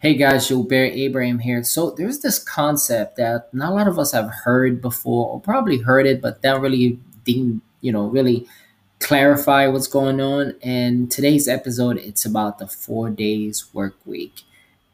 Hey 0.00 0.14
guys, 0.14 0.46
Gilbert 0.46 0.92
Abraham 0.92 1.40
here. 1.40 1.64
So 1.64 1.90
there's 1.90 2.20
this 2.20 2.38
concept 2.38 3.16
that 3.16 3.52
not 3.52 3.72
a 3.72 3.74
lot 3.74 3.88
of 3.88 3.98
us 3.98 4.12
have 4.12 4.30
heard 4.44 4.80
before, 4.80 5.28
or 5.28 5.40
probably 5.40 5.78
heard 5.78 6.06
it, 6.06 6.22
but 6.22 6.40
don't 6.40 6.62
really 6.62 7.00
didn't, 7.24 7.62
you 7.80 7.90
know, 7.90 8.06
really 8.06 8.46
clarify 9.00 9.66
what's 9.66 9.88
going 9.88 10.20
on. 10.20 10.54
And 10.62 11.10
today's 11.10 11.48
episode, 11.48 11.96
it's 11.96 12.24
about 12.24 12.60
the 12.60 12.68
four 12.68 13.10
days 13.10 13.74
work 13.74 13.96
week. 14.06 14.42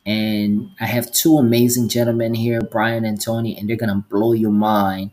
And 0.06 0.70
I 0.80 0.86
have 0.86 1.12
two 1.12 1.36
amazing 1.36 1.90
gentlemen 1.90 2.32
here, 2.32 2.62
Brian 2.62 3.04
and 3.04 3.20
Tony, 3.20 3.58
and 3.58 3.68
they're 3.68 3.76
gonna 3.76 4.02
blow 4.08 4.32
your 4.32 4.52
mind 4.52 5.10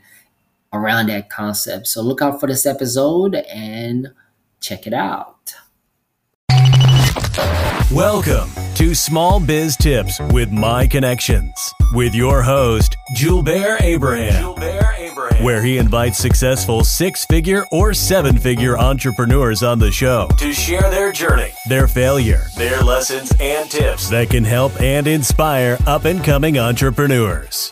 around 0.72 1.08
that 1.08 1.30
concept. 1.30 1.88
So 1.88 2.02
look 2.02 2.22
out 2.22 2.40
for 2.40 2.48
this 2.48 2.66
episode 2.66 3.36
and 3.36 4.14
check 4.62 4.88
it 4.88 4.94
out. 4.94 5.54
Welcome 7.92 8.61
to 8.82 8.96
Small 8.96 9.40
Biz 9.40 9.78
Tips 9.78 10.20
with 10.32 10.52
My 10.52 10.88
Connections 10.88 11.72
with 11.94 12.16
your 12.16 12.42
host, 12.42 12.98
Julbert 13.16 13.80
Abraham, 13.80 14.56
Abraham, 14.58 15.44
where 15.44 15.62
he 15.62 15.78
invites 15.78 16.18
successful 16.18 16.84
six 16.84 17.24
figure 17.28 17.64
or 17.72 17.94
seven 17.94 18.40
figure 18.40 18.80
entrepreneurs 18.80 19.62
on 19.62 19.78
the 19.78 19.92
show 19.92 20.28
to 20.40 20.52
share 20.52 20.90
their 20.90 21.12
journey, 21.12 21.52
their 21.68 21.88
failure, 21.88 22.42
their 22.58 22.82
lessons, 22.82 23.32
and 23.40 23.70
tips. 23.70 24.10
that 24.10 24.32
can 24.32 24.44
help 24.44 24.72
and 24.82 25.06
inspire 25.06 25.78
up 25.86 26.06
and 26.06 26.24
coming 26.24 26.58
entrepreneurs. 26.58 27.72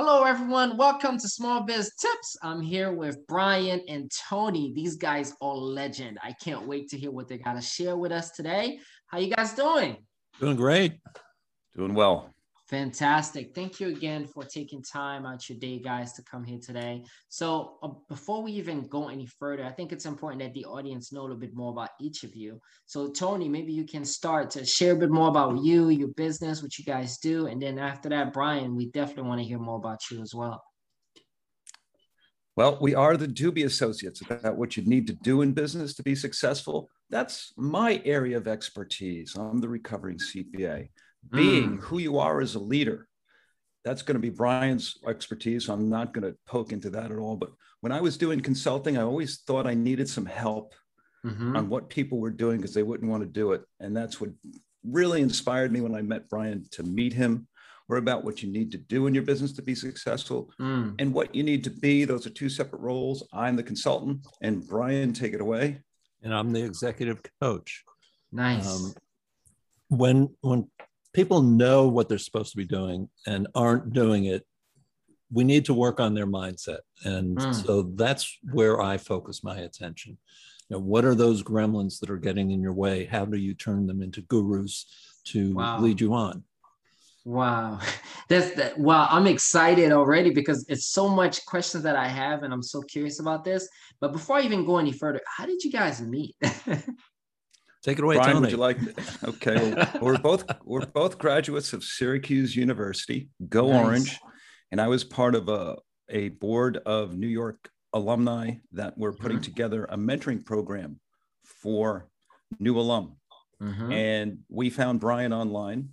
Hello, 0.00 0.22
everyone. 0.22 0.76
Welcome 0.76 1.18
to 1.18 1.28
Small 1.28 1.64
Biz 1.64 1.90
Tips. 2.00 2.36
I'm 2.40 2.60
here 2.60 2.92
with 2.92 3.26
Brian 3.26 3.82
and 3.88 4.08
Tony. 4.28 4.72
These 4.72 4.94
guys 4.94 5.34
are 5.40 5.56
legend. 5.56 6.20
I 6.22 6.34
can't 6.40 6.68
wait 6.68 6.88
to 6.90 6.96
hear 6.96 7.10
what 7.10 7.26
they 7.26 7.36
got 7.36 7.54
to 7.54 7.60
share 7.60 7.96
with 7.96 8.12
us 8.12 8.30
today. 8.30 8.78
How 9.08 9.18
you 9.18 9.34
guys 9.34 9.54
doing? 9.54 9.96
Doing 10.38 10.54
great. 10.54 11.00
Doing 11.74 11.94
well. 11.94 12.32
Fantastic. 12.68 13.54
Thank 13.54 13.80
you 13.80 13.88
again 13.88 14.26
for 14.26 14.44
taking 14.44 14.82
time 14.82 15.24
out 15.24 15.48
your 15.48 15.58
day, 15.58 15.78
guys, 15.78 16.12
to 16.12 16.22
come 16.22 16.44
here 16.44 16.58
today. 16.58 17.02
So, 17.30 17.78
uh, 17.82 17.88
before 18.10 18.42
we 18.42 18.52
even 18.52 18.86
go 18.88 19.08
any 19.08 19.24
further, 19.24 19.64
I 19.64 19.70
think 19.70 19.90
it's 19.90 20.04
important 20.04 20.42
that 20.42 20.52
the 20.52 20.66
audience 20.66 21.10
know 21.10 21.20
a 21.20 21.22
little 21.22 21.38
bit 21.38 21.54
more 21.54 21.72
about 21.72 21.90
each 21.98 22.24
of 22.24 22.36
you. 22.36 22.60
So, 22.84 23.10
Tony, 23.10 23.48
maybe 23.48 23.72
you 23.72 23.84
can 23.84 24.04
start 24.04 24.50
to 24.50 24.66
share 24.66 24.92
a 24.92 24.96
bit 24.96 25.10
more 25.10 25.28
about 25.28 25.64
you, 25.64 25.88
your 25.88 26.08
business, 26.08 26.62
what 26.62 26.76
you 26.78 26.84
guys 26.84 27.16
do. 27.16 27.46
And 27.46 27.60
then 27.60 27.78
after 27.78 28.10
that, 28.10 28.34
Brian, 28.34 28.76
we 28.76 28.90
definitely 28.90 29.30
want 29.30 29.40
to 29.40 29.48
hear 29.48 29.58
more 29.58 29.78
about 29.78 30.00
you 30.10 30.20
as 30.20 30.34
well. 30.34 30.62
Well, 32.54 32.76
we 32.82 32.94
are 32.94 33.16
the 33.16 33.28
Do-Be 33.28 33.62
Associates 33.62 34.20
about 34.20 34.58
what 34.58 34.76
you 34.76 34.84
need 34.84 35.06
to 35.06 35.14
do 35.14 35.40
in 35.40 35.52
business 35.54 35.94
to 35.94 36.02
be 36.02 36.14
successful. 36.14 36.90
That's 37.08 37.54
my 37.56 38.02
area 38.04 38.36
of 38.36 38.46
expertise. 38.46 39.36
I'm 39.36 39.60
the 39.60 39.68
recovering 39.70 40.18
CPA 40.18 40.88
being 41.30 41.78
mm. 41.78 41.80
who 41.80 41.98
you 41.98 42.18
are 42.18 42.40
as 42.40 42.54
a 42.54 42.60
leader. 42.60 43.06
That's 43.84 44.02
going 44.02 44.16
to 44.16 44.20
be 44.20 44.30
Brian's 44.30 44.96
expertise. 45.06 45.68
I'm 45.68 45.88
not 45.88 46.12
going 46.12 46.30
to 46.30 46.36
poke 46.46 46.72
into 46.72 46.90
that 46.90 47.10
at 47.10 47.18
all. 47.18 47.36
But 47.36 47.50
when 47.80 47.92
I 47.92 48.00
was 48.00 48.16
doing 48.16 48.40
consulting, 48.40 48.98
I 48.98 49.02
always 49.02 49.38
thought 49.46 49.66
I 49.66 49.74
needed 49.74 50.08
some 50.08 50.26
help 50.26 50.74
mm-hmm. 51.24 51.56
on 51.56 51.68
what 51.68 51.88
people 51.88 52.18
were 52.18 52.30
doing 52.30 52.58
because 52.58 52.74
they 52.74 52.82
wouldn't 52.82 53.10
want 53.10 53.22
to 53.22 53.28
do 53.28 53.52
it. 53.52 53.62
And 53.80 53.96
that's 53.96 54.20
what 54.20 54.30
really 54.84 55.22
inspired 55.22 55.72
me 55.72 55.80
when 55.80 55.94
I 55.94 56.02
met 56.02 56.28
Brian 56.28 56.64
to 56.72 56.82
meet 56.82 57.12
him. 57.12 57.46
We're 57.88 57.96
about 57.96 58.22
what 58.22 58.42
you 58.42 58.50
need 58.50 58.70
to 58.72 58.78
do 58.78 59.06
in 59.06 59.14
your 59.14 59.22
business 59.22 59.52
to 59.54 59.62
be 59.62 59.74
successful 59.74 60.50
mm. 60.60 60.94
and 60.98 61.14
what 61.14 61.34
you 61.34 61.42
need 61.42 61.64
to 61.64 61.70
be. 61.70 62.04
Those 62.04 62.26
are 62.26 62.30
two 62.30 62.50
separate 62.50 62.80
roles. 62.80 63.26
I'm 63.32 63.56
the 63.56 63.62
consultant, 63.62 64.26
and 64.42 64.66
Brian, 64.66 65.14
take 65.14 65.32
it 65.32 65.40
away. 65.40 65.80
And 66.22 66.34
I'm 66.34 66.52
the 66.52 66.62
executive 66.62 67.22
coach. 67.40 67.84
Nice. 68.30 68.68
Um, 68.68 68.92
when 69.88 70.28
when 70.42 70.68
people 71.18 71.42
know 71.42 71.88
what 71.88 72.08
they're 72.08 72.16
supposed 72.16 72.52
to 72.52 72.56
be 72.56 72.64
doing 72.64 73.08
and 73.26 73.48
aren't 73.52 73.92
doing 73.92 74.26
it 74.26 74.46
we 75.30 75.44
need 75.44 75.64
to 75.64 75.74
work 75.74 76.00
on 76.00 76.14
their 76.14 76.26
mindset. 76.26 76.78
And 77.04 77.36
mm. 77.36 77.66
so 77.66 77.82
that's 77.94 78.38
where 78.50 78.80
i 78.80 78.96
focus 78.96 79.44
my 79.44 79.58
attention. 79.58 80.16
You 80.68 80.76
know, 80.76 80.80
what 80.80 81.04
are 81.04 81.14
those 81.14 81.42
gremlins 81.42 82.00
that 82.00 82.08
are 82.08 82.16
getting 82.28 82.50
in 82.50 82.62
your 82.62 82.72
way? 82.72 83.04
How 83.04 83.24
do 83.24 83.36
you 83.36 83.54
turn 83.54 83.86
them 83.86 84.00
into 84.00 84.22
gurus 84.22 84.86
to 85.32 85.54
wow. 85.54 85.80
lead 85.80 86.00
you 86.00 86.14
on? 86.14 86.44
Wow. 87.24 87.80
That's 88.28 88.54
that 88.54 88.78
wow 88.78 89.08
i'm 89.10 89.26
excited 89.26 89.90
already 89.90 90.30
because 90.30 90.66
it's 90.68 90.86
so 90.86 91.08
much 91.08 91.44
questions 91.46 91.82
that 91.82 91.96
i 91.96 92.06
have 92.06 92.42
and 92.42 92.52
i'm 92.52 92.62
so 92.62 92.80
curious 92.82 93.20
about 93.20 93.44
this. 93.44 93.68
But 94.00 94.12
before 94.12 94.36
i 94.36 94.42
even 94.42 94.64
go 94.64 94.78
any 94.78 94.92
further 94.92 95.20
how 95.26 95.46
did 95.46 95.64
you 95.64 95.72
guys 95.72 96.00
meet 96.00 96.36
Take 97.82 97.98
it 97.98 98.04
away, 98.04 98.16
Brian, 98.16 98.32
Tony. 98.32 98.40
Would 98.40 98.50
you 98.50 98.56
like? 98.56 98.78
Okay, 99.24 99.74
well, 99.74 99.98
we're 100.00 100.18
both 100.18 100.44
we're 100.64 100.86
both 100.86 101.18
graduates 101.18 101.72
of 101.72 101.84
Syracuse 101.84 102.56
University. 102.56 103.28
Go 103.48 103.68
nice. 103.68 103.84
Orange! 103.84 104.18
And 104.70 104.80
I 104.80 104.88
was 104.88 105.04
part 105.04 105.34
of 105.34 105.48
a 105.48 105.76
a 106.08 106.30
board 106.30 106.78
of 106.78 107.16
New 107.16 107.28
York 107.28 107.70
alumni 107.92 108.54
that 108.72 108.96
were 108.98 109.12
putting 109.12 109.38
mm-hmm. 109.38 109.44
together 109.44 109.84
a 109.86 109.96
mentoring 109.96 110.44
program 110.44 111.00
for 111.44 112.08
new 112.58 112.78
alum. 112.78 113.16
Mm-hmm. 113.62 113.92
And 113.92 114.38
we 114.48 114.70
found 114.70 115.00
Brian 115.00 115.32
online. 115.32 115.90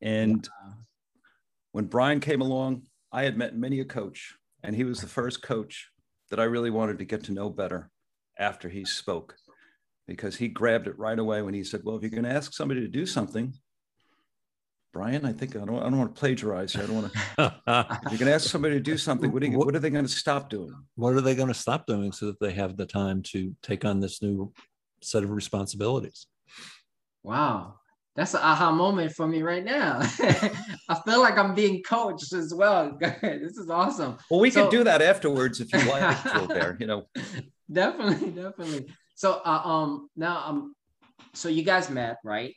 And 0.00 0.46
when 1.72 1.86
Brian 1.86 2.20
came 2.20 2.40
along, 2.40 2.82
I 3.10 3.24
had 3.24 3.36
met 3.36 3.56
many 3.56 3.80
a 3.80 3.84
coach, 3.84 4.34
and 4.62 4.76
he 4.76 4.84
was 4.84 5.00
the 5.00 5.06
first 5.06 5.42
coach 5.42 5.90
that 6.30 6.40
I 6.40 6.44
really 6.44 6.70
wanted 6.70 6.98
to 6.98 7.04
get 7.04 7.24
to 7.24 7.32
know 7.32 7.48
better 7.48 7.90
after 8.38 8.68
he 8.68 8.84
spoke 8.84 9.36
because 10.06 10.36
he 10.36 10.48
grabbed 10.48 10.86
it 10.86 10.98
right 10.98 11.18
away 11.18 11.42
when 11.42 11.54
he 11.54 11.64
said, 11.64 11.82
"Well, 11.84 11.96
if 11.96 12.02
you're 12.02 12.10
going 12.10 12.24
to 12.24 12.30
ask 12.30 12.52
somebody 12.52 12.80
to 12.80 12.88
do 12.88 13.06
something, 13.06 13.54
Brian, 14.94 15.26
I 15.26 15.32
think 15.32 15.56
I 15.56 15.64
don't, 15.64 15.80
I 15.80 15.90
don't 15.90 15.98
want 15.98 16.14
to 16.14 16.18
plagiarize 16.20 16.72
here. 16.72 16.84
I 16.84 16.86
don't 16.86 17.02
want 17.02 17.12
to. 17.12 17.20
if 18.06 18.12
you're 18.12 18.18
going 18.18 18.30
to 18.30 18.34
ask 18.34 18.48
somebody 18.48 18.76
to 18.76 18.80
do 18.80 18.96
something, 18.96 19.32
what 19.32 19.42
are, 19.42 19.46
you, 19.46 19.58
what 19.58 19.74
are 19.74 19.80
they 19.80 19.90
going 19.90 20.04
to 20.06 20.10
stop 20.10 20.48
doing? 20.48 20.72
What 20.94 21.14
are 21.14 21.20
they 21.20 21.34
going 21.34 21.48
to 21.48 21.54
stop 21.54 21.86
doing 21.88 22.12
so 22.12 22.26
that 22.26 22.38
they 22.38 22.52
have 22.52 22.76
the 22.76 22.86
time 22.86 23.20
to 23.32 23.56
take 23.60 23.84
on 23.84 23.98
this 23.98 24.22
new 24.22 24.52
set 25.02 25.24
of 25.24 25.30
responsibilities? 25.30 26.28
Wow, 27.24 27.74
that's 28.14 28.34
an 28.34 28.40
aha 28.44 28.70
moment 28.70 29.10
for 29.10 29.26
me 29.26 29.42
right 29.42 29.64
now. 29.64 29.98
I 30.88 31.00
feel 31.04 31.20
like 31.20 31.38
I'm 31.38 31.56
being 31.56 31.82
coached 31.82 32.32
as 32.32 32.54
well. 32.54 32.96
this 33.00 33.56
is 33.56 33.68
awesome. 33.68 34.16
Well, 34.30 34.38
we 34.38 34.50
so, 34.50 34.62
could 34.62 34.70
do 34.70 34.84
that 34.84 35.02
afterwards 35.02 35.60
if 35.60 35.72
you 35.72 35.80
like, 35.90 36.48
There, 36.48 36.76
You 36.78 36.86
know, 36.86 37.02
definitely, 37.72 38.30
definitely. 38.30 38.94
So 39.14 39.40
uh, 39.44 39.62
um 39.64 40.08
now 40.16 40.44
um 40.46 40.74
so 41.34 41.48
you 41.48 41.62
guys 41.62 41.90
met, 41.90 42.18
right? 42.24 42.54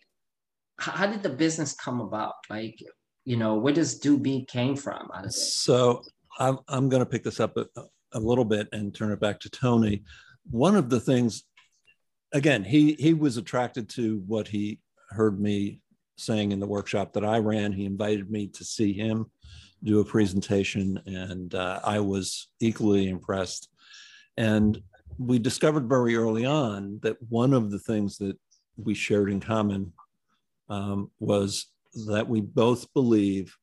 How, 0.79 0.91
how 0.91 1.07
did 1.07 1.23
the 1.23 1.29
business 1.29 1.73
come 1.73 1.99
about? 2.01 2.33
Like, 2.49 2.79
you 3.25 3.37
know, 3.37 3.55
where 3.55 3.73
does 3.73 3.99
Do 3.99 4.17
Be 4.17 4.45
came 4.45 4.75
from? 4.75 5.09
So 5.29 6.03
I'm 6.39 6.59
I'm 6.67 6.89
going 6.89 7.01
to 7.01 7.09
pick 7.09 7.23
this 7.23 7.39
up 7.39 7.57
a, 7.57 7.65
a 8.13 8.19
little 8.19 8.45
bit 8.45 8.67
and 8.71 8.93
turn 8.93 9.11
it 9.11 9.19
back 9.19 9.39
to 9.41 9.49
Tony. 9.49 10.03
One 10.49 10.75
of 10.75 10.89
the 10.89 10.99
things, 10.99 11.43
again, 12.33 12.63
he 12.63 12.93
he 12.93 13.13
was 13.13 13.37
attracted 13.37 13.89
to 13.89 14.23
what 14.27 14.47
he 14.47 14.79
heard 15.09 15.39
me 15.39 15.79
saying 16.17 16.51
in 16.51 16.59
the 16.59 16.67
workshop 16.67 17.13
that 17.13 17.25
I 17.25 17.39
ran. 17.39 17.71
He 17.71 17.85
invited 17.85 18.29
me 18.29 18.47
to 18.47 18.63
see 18.63 18.93
him 18.93 19.25
do 19.83 19.99
a 19.99 20.05
presentation, 20.05 20.99
and 21.05 21.53
uh, 21.53 21.79
I 21.83 21.99
was 21.99 22.49
equally 22.59 23.09
impressed. 23.09 23.69
And 24.37 24.81
we 25.17 25.39
discovered 25.39 25.89
very 25.89 26.15
early 26.15 26.45
on 26.45 26.99
that 27.03 27.17
one 27.29 27.53
of 27.53 27.71
the 27.71 27.79
things 27.79 28.17
that 28.17 28.37
we 28.77 28.93
shared 28.93 29.31
in 29.31 29.39
common 29.39 29.93
um, 30.69 31.11
was 31.19 31.67
that 32.07 32.27
we 32.27 32.41
both 32.41 32.93
believe 32.93 33.55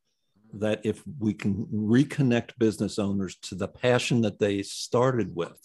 that 0.55 0.81
if 0.85 1.03
we 1.19 1.35
can 1.35 1.67
reconnect 1.67 2.59
business 2.59 2.99
owners 2.99 3.37
to 3.43 3.55
the 3.55 3.69
passion 3.69 4.23
that 4.23 4.39
they 4.39 4.63
started 4.63 5.35
with, 5.35 5.59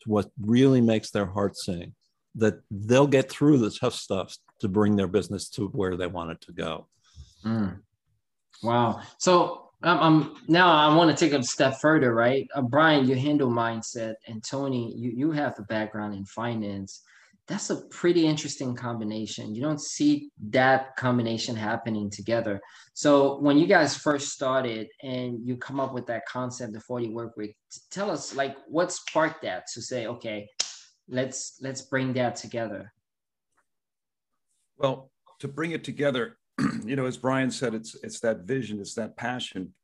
to 0.00 0.08
what 0.08 0.30
really 0.40 0.80
makes 0.80 1.10
their 1.10 1.26
heart 1.26 1.56
sing, 1.56 1.94
that 2.34 2.60
they'll 2.70 3.06
get 3.06 3.30
through 3.30 3.58
the 3.58 3.70
tough 3.70 3.94
stuff 3.94 4.36
to 4.60 4.68
bring 4.68 4.96
their 4.96 5.08
business 5.08 5.48
to 5.50 5.68
where 5.68 5.96
they 5.96 6.06
want 6.06 6.30
it 6.30 6.40
to 6.40 6.52
go. 6.52 6.86
Mm. 7.44 7.80
Wow. 8.62 9.02
So 9.18 9.69
um, 9.82 9.98
um, 9.98 10.36
now 10.46 10.70
I 10.70 10.94
want 10.94 11.16
to 11.16 11.24
take 11.24 11.38
a 11.38 11.42
step 11.42 11.80
further, 11.80 12.14
right? 12.14 12.46
Uh, 12.54 12.62
Brian, 12.62 13.08
you 13.08 13.16
handle 13.16 13.50
mindset, 13.50 14.14
and 14.26 14.42
Tony, 14.44 14.94
you 14.94 15.10
you 15.10 15.30
have 15.32 15.58
a 15.58 15.62
background 15.62 16.14
in 16.14 16.24
finance. 16.24 17.02
That's 17.46 17.70
a 17.70 17.82
pretty 17.88 18.26
interesting 18.26 18.76
combination. 18.76 19.54
You 19.54 19.62
don't 19.62 19.80
see 19.80 20.30
that 20.50 20.94
combination 20.96 21.56
happening 21.56 22.08
together. 22.08 22.60
So 22.92 23.40
when 23.40 23.58
you 23.58 23.66
guys 23.66 23.96
first 23.96 24.28
started 24.28 24.86
and 25.02 25.44
you 25.44 25.56
come 25.56 25.80
up 25.80 25.92
with 25.92 26.06
that 26.06 26.26
concept, 26.26 26.74
the 26.74 26.80
40 26.80 27.08
work 27.08 27.36
week, 27.36 27.56
tell 27.90 28.08
us 28.08 28.36
like 28.36 28.56
what 28.68 28.92
sparked 28.92 29.42
that 29.42 29.64
to 29.74 29.82
say, 29.82 30.06
okay, 30.06 30.48
let's 31.08 31.58
let's 31.60 31.82
bring 31.82 32.12
that 32.12 32.36
together. 32.36 32.92
Well, 34.76 35.10
to 35.40 35.48
bring 35.48 35.72
it 35.72 35.82
together, 35.82 36.36
you 36.84 36.96
know, 36.96 37.06
as 37.06 37.16
Brian 37.16 37.50
said, 37.50 37.74
it's 37.74 37.94
it's 38.02 38.20
that 38.20 38.40
vision, 38.40 38.80
it's 38.80 38.94
that 38.94 39.16
passion. 39.16 39.74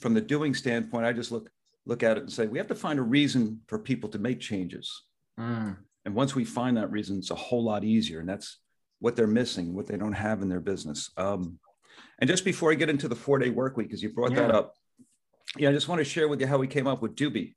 From 0.00 0.14
the 0.14 0.20
doing 0.20 0.54
standpoint, 0.54 1.06
I 1.06 1.12
just 1.12 1.32
look 1.32 1.50
look 1.86 2.02
at 2.02 2.16
it 2.16 2.24
and 2.24 2.32
say 2.32 2.46
we 2.46 2.58
have 2.58 2.66
to 2.68 2.74
find 2.74 2.98
a 2.98 3.02
reason 3.02 3.60
for 3.66 3.78
people 3.78 4.10
to 4.10 4.18
make 4.18 4.40
changes. 4.40 5.04
Mm. 5.38 5.76
And 6.04 6.14
once 6.14 6.34
we 6.34 6.44
find 6.44 6.76
that 6.76 6.90
reason, 6.90 7.18
it's 7.18 7.30
a 7.30 7.36
whole 7.36 7.64
lot 7.64 7.84
easier. 7.84 8.20
And 8.20 8.28
that's 8.28 8.58
what 9.00 9.16
they're 9.16 9.26
missing, 9.26 9.74
what 9.74 9.86
they 9.86 9.96
don't 9.96 10.12
have 10.12 10.42
in 10.42 10.48
their 10.48 10.60
business. 10.60 11.10
Um, 11.16 11.58
and 12.18 12.28
just 12.28 12.44
before 12.44 12.70
I 12.70 12.74
get 12.74 12.90
into 12.90 13.08
the 13.08 13.16
four 13.16 13.38
day 13.38 13.50
work 13.50 13.76
week, 13.76 13.88
because 13.88 14.02
you 14.02 14.12
brought 14.12 14.32
yeah. 14.32 14.42
that 14.42 14.50
up, 14.54 14.74
yeah, 15.56 15.70
I 15.70 15.72
just 15.72 15.88
want 15.88 15.98
to 15.98 16.04
share 16.04 16.28
with 16.28 16.40
you 16.40 16.46
how 16.46 16.58
we 16.58 16.66
came 16.66 16.86
up 16.86 17.02
with 17.02 17.14
Doobie, 17.14 17.54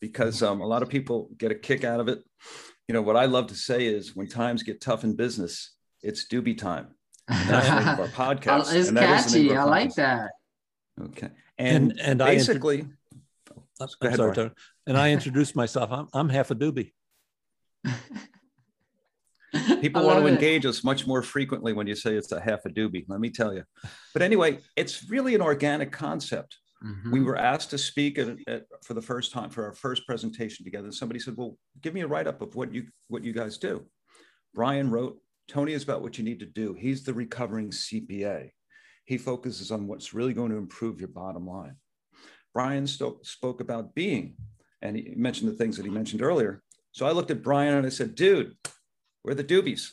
because 0.00 0.42
um, 0.42 0.60
a 0.60 0.66
lot 0.66 0.82
of 0.82 0.88
people 0.88 1.30
get 1.36 1.50
a 1.50 1.54
kick 1.54 1.84
out 1.84 2.00
of 2.00 2.08
it. 2.08 2.20
You 2.88 2.94
know, 2.94 3.02
what 3.02 3.16
I 3.16 3.26
love 3.26 3.48
to 3.48 3.54
say 3.54 3.86
is 3.86 4.16
when 4.16 4.26
times 4.26 4.62
get 4.62 4.80
tough 4.80 5.04
in 5.04 5.14
business, 5.14 5.74
it's 6.02 6.26
Doobie 6.26 6.58
time. 6.58 6.88
And 7.30 7.48
that's 7.48 7.68
the 7.68 7.74
name 7.74 7.88
of 7.88 8.00
our 8.00 8.34
podcast. 8.34 8.74
it's 8.74 8.90
catchy. 8.90 9.56
I 9.56 9.64
like 9.64 9.94
that. 9.94 10.30
Okay. 11.00 11.28
And, 11.58 11.92
and, 11.92 12.00
and 12.00 12.18
basically, 12.18 12.86
I 13.80 13.84
inter- 13.84 13.96
I'm 14.02 14.14
sorry, 14.16 14.34
Tony. 14.34 14.50
And 14.86 14.98
I 14.98 15.12
introduced 15.12 15.54
myself. 15.54 15.90
I'm, 15.92 16.08
I'm 16.12 16.28
half 16.28 16.50
a 16.50 16.54
doobie. 16.54 16.92
People 19.80 20.04
want 20.04 20.20
to 20.20 20.26
it. 20.26 20.32
engage 20.32 20.66
us 20.66 20.84
much 20.84 21.06
more 21.06 21.22
frequently 21.22 21.72
when 21.72 21.86
you 21.86 21.94
say 21.94 22.14
it's 22.14 22.30
a 22.32 22.40
half 22.40 22.64
a 22.66 22.68
doobie, 22.68 23.04
let 23.08 23.20
me 23.20 23.30
tell 23.30 23.54
you. 23.54 23.64
But 24.12 24.22
anyway, 24.22 24.58
it's 24.76 25.08
really 25.10 25.34
an 25.34 25.40
organic 25.40 25.90
concept. 25.90 26.56
Mm-hmm. 26.84 27.12
We 27.12 27.20
were 27.20 27.36
asked 27.36 27.70
to 27.70 27.78
speak 27.78 28.18
at, 28.18 28.36
at, 28.46 28.64
for 28.84 28.94
the 28.94 29.02
first 29.02 29.32
time 29.32 29.50
for 29.50 29.64
our 29.66 29.72
first 29.72 30.06
presentation 30.06 30.64
together. 30.64 30.84
And 30.84 30.94
somebody 30.94 31.20
said, 31.20 31.36
"Well, 31.36 31.58
give 31.82 31.92
me 31.92 32.00
a 32.00 32.06
write 32.06 32.26
up 32.26 32.40
of 32.40 32.54
what 32.54 32.72
you 32.72 32.86
what 33.08 33.22
you 33.22 33.32
guys 33.32 33.58
do." 33.58 33.84
Brian 34.54 34.90
wrote, 34.90 35.18
"Tony 35.50 35.72
is 35.72 35.82
about 35.82 36.02
what 36.02 36.16
you 36.16 36.24
need 36.24 36.40
to 36.40 36.46
do. 36.46 36.74
He's 36.74 37.02
the 37.02 37.12
recovering 37.12 37.70
CPA. 37.70 38.50
He 39.04 39.18
focuses 39.18 39.70
on 39.70 39.86
what's 39.86 40.14
really 40.14 40.32
going 40.32 40.50
to 40.50 40.56
improve 40.56 41.00
your 41.00 41.08
bottom 41.08 41.46
line." 41.46 41.76
Brian 42.54 42.86
spoke 42.86 43.60
about 43.60 43.94
being, 43.94 44.36
and 44.80 44.96
he 44.96 45.14
mentioned 45.16 45.50
the 45.50 45.56
things 45.56 45.76
that 45.76 45.84
he 45.84 45.90
mentioned 45.90 46.22
earlier. 46.22 46.62
So 46.92 47.06
I 47.06 47.12
looked 47.12 47.30
at 47.30 47.42
Brian 47.42 47.74
and 47.74 47.86
I 47.86 47.90
said, 47.90 48.14
"Dude, 48.14 48.56
we're 49.24 49.34
the 49.34 49.44
doobies." 49.44 49.90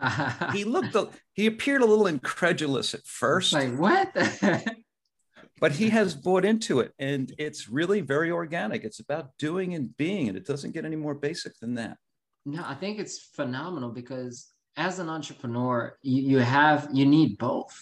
he 0.52 0.64
looked, 0.64 0.94
a, 0.94 1.10
he 1.34 1.46
appeared 1.46 1.82
a 1.82 1.86
little 1.86 2.06
incredulous 2.06 2.94
at 2.94 3.06
first. 3.06 3.52
Like 3.52 3.76
what? 3.76 4.10
but 5.60 5.72
he 5.72 5.90
has 5.90 6.14
bought 6.14 6.44
into 6.44 6.80
it 6.80 6.92
and 6.98 7.32
it's 7.38 7.68
really 7.68 8.00
very 8.00 8.30
organic 8.30 8.82
it's 8.82 8.98
about 8.98 9.30
doing 9.38 9.74
and 9.74 9.96
being 9.96 10.28
and 10.28 10.36
it 10.36 10.46
doesn't 10.46 10.72
get 10.72 10.84
any 10.84 10.96
more 10.96 11.14
basic 11.14 11.56
than 11.60 11.74
that 11.74 11.96
no 12.46 12.64
i 12.66 12.74
think 12.74 12.98
it's 12.98 13.28
phenomenal 13.34 13.90
because 13.90 14.49
as 14.76 14.98
an 14.98 15.08
entrepreneur 15.08 15.96
you, 16.02 16.22
you 16.22 16.38
have 16.38 16.88
you 16.92 17.06
need 17.06 17.38
both. 17.38 17.76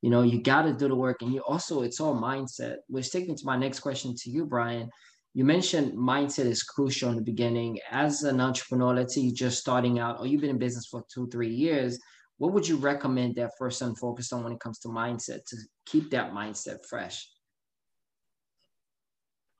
You 0.00 0.10
know 0.10 0.22
you 0.22 0.42
got 0.42 0.62
to 0.62 0.72
do 0.72 0.88
the 0.88 0.94
work 0.94 1.22
and 1.22 1.32
you 1.32 1.40
also 1.40 1.82
it's 1.82 2.00
all 2.00 2.14
mindset 2.14 2.76
which 2.88 3.10
takes 3.10 3.28
me 3.28 3.34
to 3.34 3.46
my 3.46 3.56
next 3.56 3.80
question 3.80 4.14
to 4.16 4.30
you 4.30 4.46
brian. 4.46 4.90
You 5.34 5.44
mentioned 5.44 5.92
mindset 5.92 6.44
is 6.44 6.62
crucial 6.62 7.08
in 7.08 7.16
the 7.16 7.22
beginning. 7.22 7.78
As 7.90 8.22
an 8.22 8.40
entrepreneur 8.40 8.94
let's 8.94 9.14
say 9.14 9.22
you're 9.22 9.34
just 9.34 9.58
starting 9.58 9.98
out 9.98 10.18
or 10.18 10.26
you've 10.26 10.40
been 10.40 10.50
in 10.50 10.58
business 10.58 10.86
for 10.86 11.04
two 11.12 11.28
three 11.28 11.54
years 11.54 11.98
what 12.42 12.52
would 12.52 12.66
you 12.66 12.76
recommend 12.76 13.36
that 13.36 13.56
person 13.56 13.94
focus 13.94 14.32
on 14.32 14.42
when 14.42 14.52
it 14.52 14.58
comes 14.58 14.80
to 14.80 14.88
mindset 14.88 15.44
to 15.46 15.56
keep 15.86 16.10
that 16.10 16.32
mindset 16.32 16.78
fresh? 16.90 17.28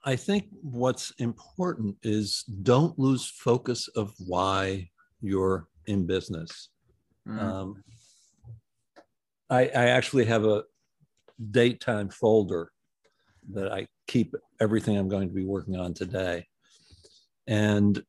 I 0.03 0.17
think 0.17 0.47
what's 0.61 1.11
important 1.11 1.95
is 2.03 2.43
don't 2.43 2.99
lose 2.99 3.25
focus 3.25 3.87
of 3.95 4.13
why 4.19 4.89
you're 5.21 5.69
in 5.87 6.05
business. 6.05 6.69
Mm. 7.27 7.41
Um, 7.41 7.83
I, 9.49 9.61
I 9.63 9.85
actually 9.89 10.25
have 10.25 10.45
a 10.45 10.63
date 11.51 11.79
time 11.79 12.09
folder 12.09 12.71
that 13.51 13.71
I 13.71 13.87
keep 14.07 14.35
everything 14.59 14.97
I'm 14.97 15.09
going 15.09 15.27
to 15.27 15.33
be 15.33 15.45
working 15.45 15.75
on 15.75 15.93
today. 15.93 16.47
And 17.47 18.01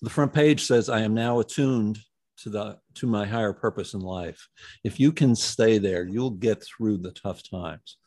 the 0.00 0.10
front 0.10 0.32
page 0.32 0.64
says, 0.64 0.88
I 0.88 1.00
am 1.00 1.14
now 1.14 1.40
attuned 1.40 1.98
to 2.42 2.50
the 2.50 2.78
to 2.94 3.06
my 3.06 3.24
higher 3.24 3.52
purpose 3.52 3.94
in 3.94 4.00
life 4.00 4.48
if 4.84 4.98
you 4.98 5.12
can 5.12 5.36
stay 5.36 5.78
there 5.78 6.04
you'll 6.04 6.30
get 6.30 6.62
through 6.62 6.96
the 6.98 7.12
tough 7.12 7.42
times 7.48 7.98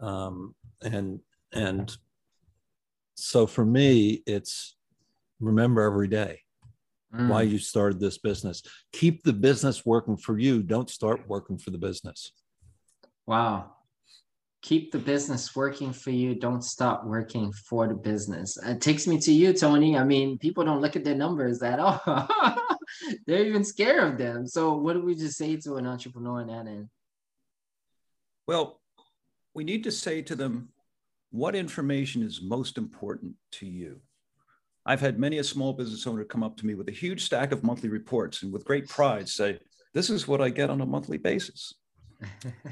um, 0.00 0.54
and 0.82 1.18
and 1.52 1.96
so 3.14 3.46
for 3.46 3.64
me 3.64 4.22
it's 4.26 4.76
remember 5.40 5.82
every 5.82 6.08
day 6.08 6.40
mm. 7.14 7.28
why 7.28 7.42
you 7.42 7.58
started 7.58 8.00
this 8.00 8.18
business. 8.18 8.62
Keep 8.92 9.22
the 9.22 9.32
business 9.32 9.84
working 9.84 10.16
for 10.16 10.38
you. 10.38 10.62
Don't 10.62 10.90
start 10.90 11.28
working 11.28 11.58
for 11.58 11.70
the 11.70 11.78
business. 11.78 12.32
Wow. 13.26 13.72
Keep 14.62 14.92
the 14.92 14.98
business 14.98 15.56
working 15.56 15.92
for 15.92 16.10
you. 16.10 16.34
Don't 16.34 16.62
stop 16.62 17.04
working 17.04 17.52
for 17.52 17.88
the 17.88 17.94
business. 17.94 18.58
It 18.58 18.80
takes 18.80 19.06
me 19.06 19.18
to 19.20 19.32
you 19.32 19.52
tony. 19.52 19.96
I 19.96 20.04
mean 20.04 20.38
people 20.38 20.64
don't 20.64 20.82
look 20.82 20.96
at 20.96 21.04
their 21.04 21.14
numbers 21.14 21.62
at 21.62 21.80
all. 21.80 22.00
They're 23.26 23.46
even 23.46 23.64
scared 23.64 24.12
of 24.12 24.18
them. 24.18 24.46
So 24.46 24.74
what 24.74 24.94
do 24.94 25.02
we 25.02 25.14
just 25.14 25.38
say 25.38 25.56
to 25.56 25.76
an 25.76 25.86
entrepreneur 25.86 26.42
in 26.42 26.48
that 26.48 26.66
end? 26.66 26.88
Well 28.46 28.80
we 29.54 29.64
need 29.64 29.84
to 29.84 29.92
say 29.92 30.22
to 30.22 30.36
them 30.36 30.68
what 31.30 31.54
information 31.54 32.22
is 32.22 32.42
most 32.42 32.76
important 32.76 33.34
to 33.52 33.66
you 33.66 34.00
i've 34.86 35.00
had 35.00 35.18
many 35.18 35.38
a 35.38 35.44
small 35.44 35.72
business 35.72 36.06
owner 36.06 36.24
come 36.24 36.42
up 36.42 36.56
to 36.56 36.66
me 36.66 36.74
with 36.74 36.88
a 36.88 36.92
huge 36.92 37.24
stack 37.24 37.52
of 37.52 37.64
monthly 37.64 37.88
reports 37.88 38.42
and 38.42 38.52
with 38.52 38.64
great 38.64 38.88
pride 38.88 39.28
say 39.28 39.58
this 39.94 40.10
is 40.10 40.28
what 40.28 40.40
i 40.40 40.48
get 40.48 40.70
on 40.70 40.80
a 40.80 40.86
monthly 40.86 41.18
basis 41.18 41.74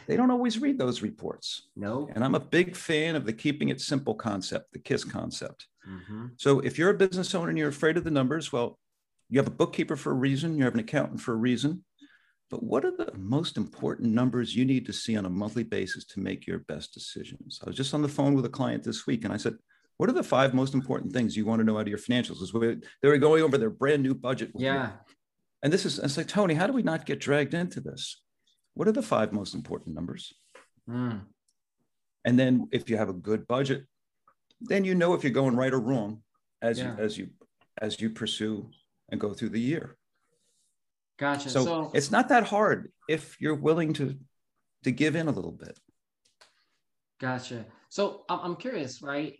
they 0.06 0.16
don't 0.16 0.31
always 0.31 0.58
read 0.58 0.78
those 0.78 1.02
reports. 1.02 1.69
No. 1.76 2.08
And 2.14 2.25
I'm 2.25 2.34
a 2.34 2.40
big 2.40 2.76
fan 2.76 3.16
of 3.16 3.25
the 3.25 3.32
keeping 3.32 3.69
it 3.69 3.81
simple 3.81 4.14
concept, 4.14 4.72
the 4.72 4.78
KISS 4.78 5.05
concept. 5.05 5.66
Mm-hmm. 5.88 6.26
So 6.37 6.60
if 6.60 6.78
you're 6.78 6.90
a 6.90 6.94
business 6.94 7.34
owner 7.34 7.49
and 7.49 7.58
you're 7.58 7.69
afraid 7.69 7.96
of 7.96 8.05
the 8.05 8.10
numbers, 8.10 8.52
well, 8.52 8.78
you 9.28 9.38
have 9.38 9.46
a 9.46 9.52
bookkeeper 9.52 9.96
for 9.96 10.10
a 10.10 10.14
reason, 10.14 10.56
you 10.56 10.64
have 10.64 10.75
an 10.75 10.81
accountant 10.81 11.20
for 11.20 11.32
a 11.32 11.37
reason. 11.37 11.84
But 12.50 12.62
what 12.62 12.84
are 12.84 12.96
the 12.96 13.12
most 13.14 13.58
important 13.58 14.12
numbers 14.12 14.56
you 14.56 14.64
need 14.64 14.87
to 14.87 14.93
see 14.93 15.16
on 15.16 15.26
a 15.26 15.31
monthly 15.31 15.64
basis 15.64 16.06
to 16.06 16.20
make 16.20 16.46
your 16.46 16.60
best 16.60 16.94
decisions? 16.94 17.60
I 17.62 17.69
was 17.69 17.76
just 17.76 17.93
on 17.93 18.00
the 18.00 18.08
phone 18.08 18.34
with 18.34 18.46
a 18.46 18.50
client 18.50 18.84
this 18.84 19.06
week 19.06 19.25
and 19.25 19.32
I 19.32 19.37
said, 19.37 19.56
What 19.99 20.09
are 20.09 20.15
the 20.15 20.23
five 20.23 20.55
most 20.55 20.75
important 20.75 21.12
things 21.12 21.37
you 21.37 21.45
want 21.45 21.59
to 21.59 21.65
know 21.65 21.77
out 21.77 21.83
of 21.83 21.89
your 21.89 21.99
financials? 21.99 22.41
Is 22.41 22.53
They 23.03 23.09
were 23.09 23.19
going 23.19 23.43
over 23.43 23.59
their 23.59 23.71
brand 23.71 24.03
new 24.03 24.15
budget. 24.15 24.53
yeah. 24.56 24.93
And 25.61 25.73
this 25.73 25.85
is, 25.85 25.99
I 25.99 26.06
said, 26.06 26.29
Tony, 26.29 26.55
how 26.55 26.69
do 26.69 26.73
we 26.73 26.85
not 26.85 27.05
get 27.05 27.19
dragged 27.19 27.53
into 27.53 27.81
this? 27.81 28.23
What 28.75 28.87
are 28.87 28.93
the 28.93 29.03
five 29.03 29.33
most 29.33 29.55
important 29.56 29.97
numbers? 29.97 30.33
Mm. 30.89 31.23
And 32.25 32.39
then 32.39 32.69
if 32.71 32.89
you 32.89 32.97
have 32.97 33.09
a 33.09 33.12
good 33.12 33.49
budget, 33.49 33.85
then 34.61 34.85
you 34.85 34.95
know 34.95 35.15
if 35.15 35.25
you're 35.25 35.33
going 35.33 35.56
right 35.56 35.73
or 35.73 35.81
wrong 35.81 36.23
as 36.62 36.79
yeah. 36.79 36.97
you 36.97 37.03
as 37.03 37.19
you 37.19 37.29
as 37.81 38.01
you 38.01 38.11
pursue 38.11 38.71
and 39.11 39.21
go 39.21 39.33
through 39.35 39.49
the 39.51 39.61
year. 39.61 39.97
Gotcha. 41.19 41.51
So, 41.51 41.65
so 41.65 41.91
it's 41.93 42.13
not 42.13 42.29
that 42.29 42.44
hard 42.44 42.93
if 43.08 43.37
you're 43.41 43.56
willing 43.56 43.93
to 43.94 44.17
to 44.84 44.93
give 44.93 45.17
in 45.17 45.27
a 45.27 45.32
little 45.32 45.53
bit. 45.53 45.77
Gotcha. 47.20 47.65
So 47.89 48.25
I'm 48.29 48.56
curious, 48.56 49.03
right? 49.03 49.34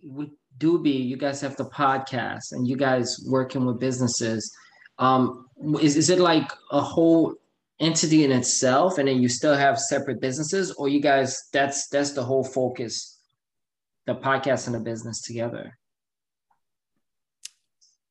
Doobie, 0.59 1.07
you 1.07 1.17
guys 1.17 1.41
have 1.41 1.57
the 1.57 1.65
podcast 1.67 2.53
and 2.53 2.67
you 2.67 2.77
guys 2.77 3.25
working 3.27 3.65
with 3.65 3.79
businesses. 3.79 4.53
Um, 4.99 5.47
is, 5.81 5.97
is 5.97 6.11
it 6.11 6.19
like 6.19 6.51
a 6.73 6.81
whole 6.81 7.35
entity 7.81 8.25
in 8.25 8.33
itself 8.33 8.99
and 8.99 9.07
then 9.07 9.23
you 9.23 9.29
still 9.29 9.55
have 9.55 9.79
separate 9.79 10.21
businesses 10.21 10.73
or 10.73 10.89
you 10.89 11.01
guys 11.01 11.49
that's 11.53 11.87
that's 11.89 12.11
the 12.11 12.25
whole 12.25 12.43
focus 12.43 13.21
the 14.07 14.15
podcast 14.17 14.67
and 14.67 14.75
the 14.75 14.81
business 14.81 15.23
together? 15.23 15.79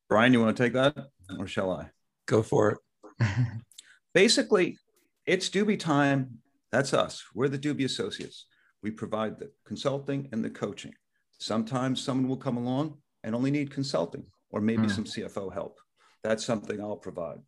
Brian 0.07 0.31
you 0.31 0.41
want 0.41 0.55
to 0.55 0.63
take 0.63 0.73
that 0.73 0.95
or 1.37 1.47
shall 1.47 1.71
i? 1.71 1.89
Go 2.27 2.41
for 2.41 2.79
it. 3.19 3.27
Basically 4.13 4.77
it's 5.25 5.49
doobie 5.49 5.79
time. 5.79 6.39
That's 6.71 6.93
us. 6.93 7.23
We're 7.33 7.47
the 7.47 7.57
Do-Be 7.57 7.85
Associates. 7.85 8.45
We 8.83 8.91
provide 8.91 9.39
the 9.39 9.51
consulting 9.65 10.29
and 10.31 10.43
the 10.43 10.49
coaching 10.49 10.93
sometimes 11.37 12.01
someone 12.01 12.27
will 12.27 12.37
come 12.37 12.57
along 12.57 12.97
and 13.23 13.35
only 13.35 13.51
need 13.51 13.71
consulting 13.71 14.23
or 14.51 14.61
maybe 14.61 14.83
mm. 14.83 14.91
some 14.91 15.03
cfo 15.03 15.53
help 15.53 15.79
that's 16.23 16.45
something 16.45 16.81
i'll 16.81 16.95
provide 16.95 17.39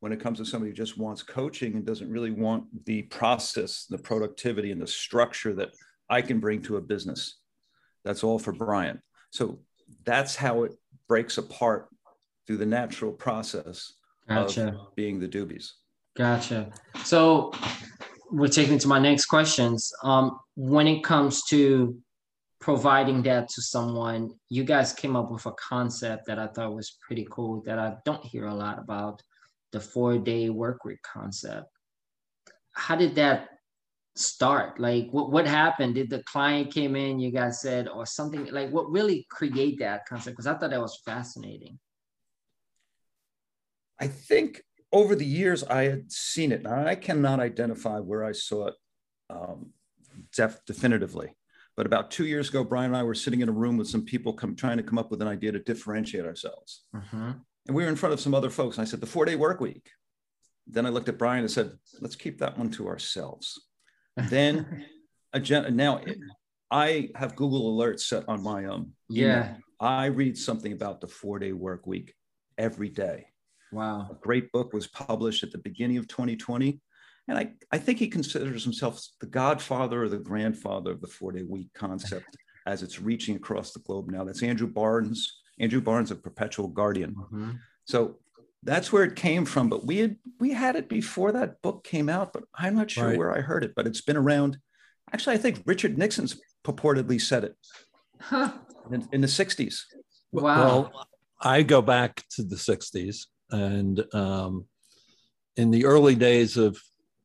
when 0.00 0.12
it 0.12 0.20
comes 0.20 0.38
to 0.38 0.44
somebody 0.44 0.70
who 0.70 0.76
just 0.76 0.98
wants 0.98 1.22
coaching 1.22 1.74
and 1.74 1.86
doesn't 1.86 2.10
really 2.10 2.30
want 2.30 2.64
the 2.86 3.02
process, 3.02 3.86
the 3.88 3.98
productivity, 3.98 4.72
and 4.72 4.80
the 4.80 4.86
structure 4.86 5.54
that 5.54 5.70
I 6.08 6.22
can 6.22 6.40
bring 6.40 6.62
to 6.62 6.78
a 6.78 6.80
business. 6.80 7.38
That's 8.04 8.24
all 8.24 8.38
for 8.38 8.52
Brian. 8.52 9.02
So 9.30 9.60
that's 10.04 10.34
how 10.34 10.64
it 10.64 10.72
breaks 11.06 11.38
apart 11.38 11.88
through 12.46 12.56
the 12.56 12.66
natural 12.66 13.12
process 13.12 13.92
gotcha. 14.26 14.68
of 14.68 14.94
being 14.96 15.20
the 15.20 15.28
doobies. 15.28 15.68
Gotcha. 16.16 16.70
So 17.04 17.52
we're 18.30 18.48
taking 18.48 18.78
to 18.78 18.88
my 18.88 18.98
next 18.98 19.26
questions. 19.26 19.92
Um, 20.02 20.38
when 20.56 20.86
it 20.86 21.04
comes 21.04 21.42
to 21.50 21.96
providing 22.60 23.22
that 23.22 23.48
to 23.48 23.62
someone, 23.62 24.30
you 24.50 24.64
guys 24.64 24.92
came 24.92 25.16
up 25.16 25.30
with 25.30 25.46
a 25.46 25.52
concept 25.52 26.26
that 26.26 26.38
I 26.38 26.46
thought 26.48 26.74
was 26.74 26.98
pretty 27.06 27.26
cool 27.30 27.62
that 27.62 27.78
I 27.78 27.94
don't 28.04 28.24
hear 28.24 28.46
a 28.46 28.54
lot 28.54 28.78
about 28.78 29.22
the 29.72 29.80
four 29.80 30.18
day 30.18 30.50
work 30.50 30.84
week 30.84 31.02
concept. 31.02 31.66
How 32.72 32.96
did 32.96 33.14
that 33.14 33.48
start? 34.14 34.78
Like 34.78 35.08
what, 35.10 35.30
what 35.30 35.46
happened? 35.46 35.94
Did 35.94 36.10
the 36.10 36.22
client 36.24 36.72
came 36.72 36.96
in, 36.96 37.18
you 37.18 37.30
guys 37.30 37.62
said, 37.62 37.88
or 37.88 38.04
something 38.04 38.46
like 38.46 38.70
what 38.70 38.90
really 38.90 39.26
create 39.30 39.78
that 39.78 40.06
concept? 40.06 40.36
Because 40.36 40.46
I 40.46 40.54
thought 40.54 40.70
that 40.70 40.80
was 40.80 41.00
fascinating. 41.04 41.78
I 43.98 44.08
think 44.08 44.62
over 44.92 45.14
the 45.14 45.26
years 45.26 45.64
I 45.64 45.84
had 45.84 46.12
seen 46.12 46.52
it. 46.52 46.62
Now 46.62 46.86
I 46.86 46.94
cannot 46.94 47.40
identify 47.40 48.00
where 48.00 48.24
I 48.24 48.32
saw 48.32 48.68
it 48.68 48.74
um, 49.30 49.72
def- 50.34 50.64
definitively. 50.66 51.34
But 51.76 51.86
about 51.86 52.10
two 52.10 52.26
years 52.26 52.48
ago, 52.48 52.64
Brian 52.64 52.86
and 52.86 52.96
I 52.96 53.02
were 53.02 53.14
sitting 53.14 53.40
in 53.40 53.48
a 53.48 53.52
room 53.52 53.76
with 53.76 53.88
some 53.88 54.04
people 54.04 54.32
come, 54.32 54.54
trying 54.54 54.76
to 54.76 54.82
come 54.82 54.98
up 54.98 55.10
with 55.10 55.22
an 55.22 55.28
idea 55.28 55.52
to 55.52 55.58
differentiate 55.58 56.26
ourselves. 56.26 56.84
Mm-hmm. 56.94 57.30
And 57.66 57.76
we 57.76 57.84
were 57.84 57.88
in 57.88 57.96
front 57.96 58.12
of 58.12 58.20
some 58.20 58.34
other 58.34 58.50
folks. 58.50 58.76
And 58.76 58.86
I 58.86 58.90
said, 58.90 59.00
the 59.00 59.06
four 59.06 59.24
day 59.24 59.36
work 59.36 59.60
week. 59.60 59.90
Then 60.66 60.86
I 60.86 60.90
looked 60.90 61.08
at 61.08 61.18
Brian 61.18 61.40
and 61.40 61.50
said, 61.50 61.72
let's 62.00 62.16
keep 62.16 62.38
that 62.38 62.58
one 62.58 62.70
to 62.72 62.88
ourselves. 62.88 63.60
then 64.16 64.84
agenda, 65.32 65.70
now 65.70 66.00
I 66.70 67.10
have 67.14 67.36
Google 67.36 67.76
alerts 67.76 68.00
set 68.00 68.28
on 68.28 68.42
my 68.42 68.66
um 68.66 68.92
yeah. 69.08 69.44
Email. 69.44 69.56
I 69.80 70.06
read 70.06 70.36
something 70.36 70.72
about 70.72 71.00
the 71.00 71.08
four 71.08 71.38
day 71.38 71.52
work 71.52 71.86
week 71.86 72.14
every 72.58 72.90
day. 72.90 73.26
Wow. 73.72 74.08
A 74.10 74.14
great 74.14 74.52
book 74.52 74.72
was 74.72 74.86
published 74.86 75.42
at 75.42 75.52
the 75.52 75.58
beginning 75.58 75.96
of 75.96 76.06
2020. 76.08 76.80
And 77.30 77.38
I, 77.38 77.52
I 77.70 77.78
think 77.78 78.00
he 78.00 78.08
considers 78.08 78.64
himself 78.64 79.00
the 79.20 79.26
godfather 79.26 80.02
or 80.02 80.08
the 80.08 80.18
grandfather 80.18 80.90
of 80.90 81.00
the 81.00 81.06
four 81.06 81.30
day 81.30 81.44
week 81.48 81.68
concept 81.74 82.36
as 82.66 82.82
it's 82.82 83.00
reaching 83.00 83.36
across 83.36 83.70
the 83.70 83.78
globe 83.78 84.10
now. 84.10 84.24
That's 84.24 84.42
Andrew 84.42 84.66
Barnes, 84.66 85.40
Andrew 85.60 85.80
Barnes 85.80 86.10
of 86.10 86.24
Perpetual 86.24 86.66
Guardian. 86.66 87.14
Mm-hmm. 87.14 87.50
So 87.84 88.18
that's 88.64 88.92
where 88.92 89.04
it 89.04 89.14
came 89.14 89.44
from. 89.44 89.68
But 89.68 89.86
we 89.86 89.98
had 89.98 90.16
we 90.40 90.50
had 90.50 90.74
it 90.74 90.88
before 90.88 91.30
that 91.30 91.62
book 91.62 91.84
came 91.84 92.08
out, 92.08 92.32
but 92.32 92.42
I'm 92.52 92.74
not 92.74 92.90
sure 92.90 93.06
right. 93.06 93.18
where 93.18 93.32
I 93.32 93.40
heard 93.42 93.62
it. 93.62 93.74
But 93.76 93.86
it's 93.86 94.00
been 94.00 94.16
around. 94.16 94.58
Actually, 95.12 95.36
I 95.36 95.38
think 95.38 95.62
Richard 95.66 95.96
Nixon's 95.96 96.36
purportedly 96.64 97.20
said 97.20 97.44
it 97.44 97.56
huh. 98.20 98.52
in, 98.92 99.08
in, 99.12 99.20
the 99.20 99.26
60s. 99.28 99.82
Wow. 100.32 100.42
Well, 100.42 101.06
I 101.40 101.62
go 101.62 101.80
back 101.80 102.24
to 102.32 102.42
the 102.42 102.56
60s, 102.56 103.26
and 103.50 104.04
um, 104.14 104.66
in 105.56 105.70
the 105.70 105.84
early 105.84 106.14
days 106.14 106.56
of 106.56 106.76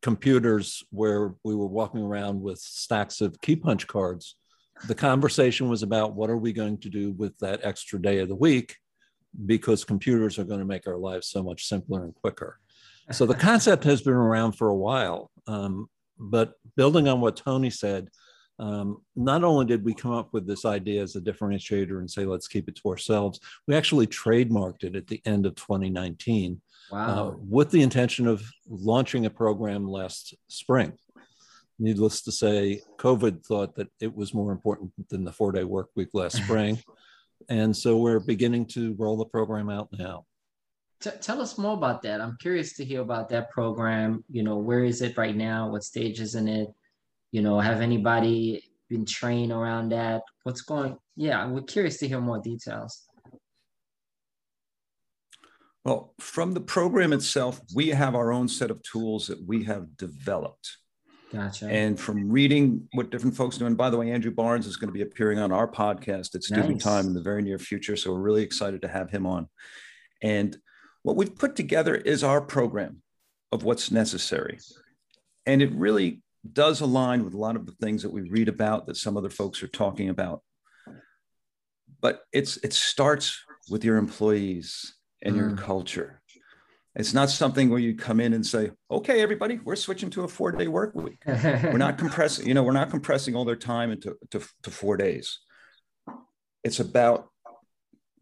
computers 0.05 0.83
where 0.91 1.33
we 1.43 1.55
were 1.55 1.65
walking 1.65 1.99
around 1.99 2.39
with 2.39 2.59
stacks 2.59 3.21
of 3.21 3.41
key 3.41 3.55
punch 3.55 3.87
cards, 3.87 4.35
the 4.87 4.93
conversation 4.93 5.67
was 5.67 5.81
about 5.81 6.13
what 6.13 6.29
are 6.29 6.37
we 6.37 6.53
going 6.53 6.77
to 6.77 6.91
do 6.91 7.13
with 7.13 7.35
that 7.39 7.59
extra 7.63 7.99
day 7.99 8.19
of 8.19 8.27
the 8.27 8.35
week 8.35 8.75
because 9.47 9.83
computers 9.83 10.37
are 10.37 10.43
going 10.43 10.59
to 10.59 10.65
make 10.65 10.85
our 10.85 10.99
lives 10.99 11.25
so 11.29 11.41
much 11.41 11.65
simpler 11.65 12.03
and 12.03 12.13
quicker. 12.13 12.59
So 13.11 13.25
the 13.25 13.33
concept 13.33 13.83
has 13.85 14.03
been 14.03 14.13
around 14.13 14.51
for 14.51 14.67
a 14.67 14.75
while. 14.75 15.31
Um, 15.47 15.87
but 16.19 16.53
building 16.77 17.07
on 17.07 17.19
what 17.19 17.37
Tony 17.37 17.71
said, 17.71 18.09
um, 18.57 19.01
not 19.15 19.43
only 19.43 19.65
did 19.65 19.83
we 19.83 19.93
come 19.93 20.11
up 20.11 20.33
with 20.33 20.47
this 20.47 20.65
idea 20.65 21.01
as 21.01 21.15
a 21.15 21.21
differentiator 21.21 21.99
and 21.99 22.09
say, 22.09 22.25
let's 22.25 22.47
keep 22.47 22.69
it 22.69 22.75
to 22.77 22.89
ourselves, 22.89 23.39
we 23.67 23.75
actually 23.75 24.07
trademarked 24.07 24.83
it 24.83 24.95
at 24.95 25.07
the 25.07 25.21
end 25.25 25.45
of 25.45 25.55
2019 25.55 26.61
uh, 26.91 26.95
wow. 26.95 27.27
uh, 27.27 27.35
with 27.49 27.71
the 27.71 27.81
intention 27.81 28.27
of 28.27 28.49
launching 28.69 29.25
a 29.25 29.29
program 29.29 29.87
last 29.87 30.35
spring. 30.47 30.93
Needless 31.77 32.21
to 32.21 32.31
say, 32.31 32.81
COVID 32.97 33.45
thought 33.45 33.75
that 33.75 33.89
it 33.99 34.15
was 34.15 34.33
more 34.33 34.53
important 34.53 34.93
than 35.09 35.25
the 35.25 35.33
four 35.33 35.51
day 35.51 35.65
work 35.65 35.89
week 35.95 36.09
last 36.13 36.37
spring. 36.43 36.79
and 37.49 37.75
so 37.75 37.97
we're 37.97 38.21
beginning 38.21 38.65
to 38.67 38.95
roll 38.97 39.17
the 39.17 39.25
program 39.25 39.69
out 39.69 39.89
now. 39.91 40.25
T- 41.01 41.09
tell 41.19 41.41
us 41.41 41.57
more 41.57 41.73
about 41.73 42.01
that. 42.03 42.21
I'm 42.21 42.37
curious 42.39 42.77
to 42.77 42.85
hear 42.85 43.01
about 43.01 43.27
that 43.29 43.51
program. 43.51 44.23
You 44.31 44.43
know, 44.43 44.55
where 44.55 44.85
is 44.85 45.01
it 45.01 45.17
right 45.17 45.35
now? 45.35 45.69
What 45.69 45.83
stage 45.83 46.21
is 46.21 46.35
in 46.35 46.47
it? 46.47 46.73
You 47.35 47.41
know, 47.41 47.59
have 47.59 47.81
anybody 47.81 48.63
been 48.89 49.05
trained 49.05 49.51
around 49.51 49.89
that? 49.89 50.21
What's 50.43 50.61
going? 50.61 50.97
Yeah, 51.17 51.45
we're 51.45 51.63
curious 51.63 51.97
to 51.97 52.07
hear 52.07 52.21
more 52.21 52.39
details. 52.39 53.03
Well, 55.83 56.13
from 56.17 56.53
the 56.53 56.61
program 56.61 57.11
itself, 57.11 57.59
we 57.75 57.89
have 57.89 58.15
our 58.15 58.31
own 58.31 58.47
set 58.47 58.71
of 58.71 58.81
tools 58.83 59.27
that 59.27 59.45
we 59.45 59.65
have 59.65 59.97
developed. 59.97 60.77
Gotcha. 61.33 61.67
And 61.67 61.99
from 61.99 62.31
reading 62.31 62.87
what 62.93 63.09
different 63.09 63.35
folks 63.35 63.57
do, 63.57 63.65
and 63.65 63.75
by 63.75 63.89
the 63.89 63.97
way, 63.97 64.11
Andrew 64.11 64.31
Barnes 64.31 64.65
is 64.65 64.77
going 64.77 64.87
to 64.87 64.93
be 64.93 65.01
appearing 65.01 65.37
on 65.37 65.51
our 65.51 65.67
podcast 65.67 66.35
at 66.35 66.43
Student 66.43 66.75
nice. 66.75 66.83
Time 66.83 67.07
in 67.07 67.13
the 67.13 67.21
very 67.21 67.41
near 67.41 67.59
future. 67.59 67.97
So 67.97 68.13
we're 68.13 68.21
really 68.21 68.43
excited 68.43 68.81
to 68.83 68.87
have 68.87 69.11
him 69.11 69.25
on. 69.25 69.49
And 70.23 70.55
what 71.03 71.17
we've 71.17 71.35
put 71.35 71.57
together 71.57 71.95
is 71.95 72.23
our 72.23 72.39
program 72.39 73.01
of 73.51 73.65
what's 73.65 73.91
necessary. 73.91 74.59
And 75.45 75.61
it 75.61 75.73
really 75.73 76.21
does 76.53 76.81
align 76.81 77.23
with 77.23 77.33
a 77.33 77.37
lot 77.37 77.55
of 77.55 77.65
the 77.65 77.71
things 77.73 78.03
that 78.03 78.11
we 78.11 78.29
read 78.29 78.47
about 78.47 78.85
that 78.85 78.97
some 78.97 79.17
other 79.17 79.29
folks 79.29 79.63
are 79.63 79.67
talking 79.67 80.09
about. 80.09 80.41
But 82.01 82.21
it's 82.31 82.57
it 82.57 82.73
starts 82.73 83.43
with 83.69 83.83
your 83.83 83.97
employees 83.97 84.95
and 85.21 85.35
mm. 85.35 85.39
your 85.39 85.55
culture. 85.55 86.21
It's 86.95 87.13
not 87.13 87.29
something 87.29 87.69
where 87.69 87.79
you 87.79 87.95
come 87.95 88.19
in 88.19 88.33
and 88.33 88.45
say, 88.45 88.71
"Okay, 88.89 89.21
everybody, 89.21 89.59
we're 89.63 89.75
switching 89.75 90.09
to 90.11 90.23
a 90.23 90.27
four-day 90.27 90.67
work 90.67 90.95
week." 90.95 91.21
we're 91.25 91.77
not 91.77 91.97
compressing, 92.03 92.47
you 92.47 92.53
know, 92.53 92.63
we're 92.63 92.71
not 92.71 92.89
compressing 92.89 93.35
all 93.35 93.43
their 93.43 93.55
time 93.55 93.91
into 93.91 94.15
to, 94.31 94.41
to 94.63 94.71
four 94.71 94.97
days. 94.97 95.39
It's 96.63 96.79
about 96.79 97.29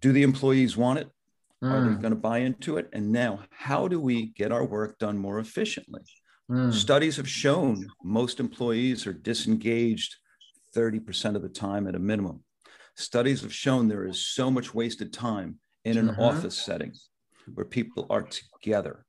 do 0.02 0.12
the 0.12 0.24
employees 0.24 0.76
want 0.76 1.00
it? 1.00 1.10
Mm. 1.64 1.72
Are 1.72 1.82
they 1.82 1.96
mm. 1.96 2.02
going 2.02 2.14
to 2.14 2.20
buy 2.20 2.40
into 2.40 2.78
it? 2.78 2.90
And 2.94 3.12
now, 3.12 3.40
how 3.52 3.88
do 3.88 4.00
we 4.00 4.28
get 4.28 4.52
our 4.52 4.66
work 4.66 4.98
done 4.98 5.18
more 5.18 5.40
efficiently? 5.40 6.02
Mm. 6.52 6.74
Studies 6.74 7.18
have 7.18 7.28
shown 7.28 7.88
most 8.04 8.40
employees 8.40 9.08
are 9.08 9.14
disengaged 9.14 10.16
30% 10.76 11.36
of 11.36 11.42
the 11.42 11.50
time 11.50 11.88
at 11.88 11.96
a 11.96 12.00
minimum. 12.00 12.44
Studies 12.96 13.42
have 13.42 13.54
shown 13.54 13.88
there 13.88 14.06
is 14.06 14.26
so 14.26 14.52
much 14.52 14.74
wasted 14.74 15.14
time 15.14 15.60
in 15.86 15.98
an 15.98 16.10
mm-hmm. 16.10 16.22
office 16.22 16.58
setting 16.58 16.94
where 17.54 17.66
people 17.66 18.06
are 18.10 18.28
together. 18.62 19.06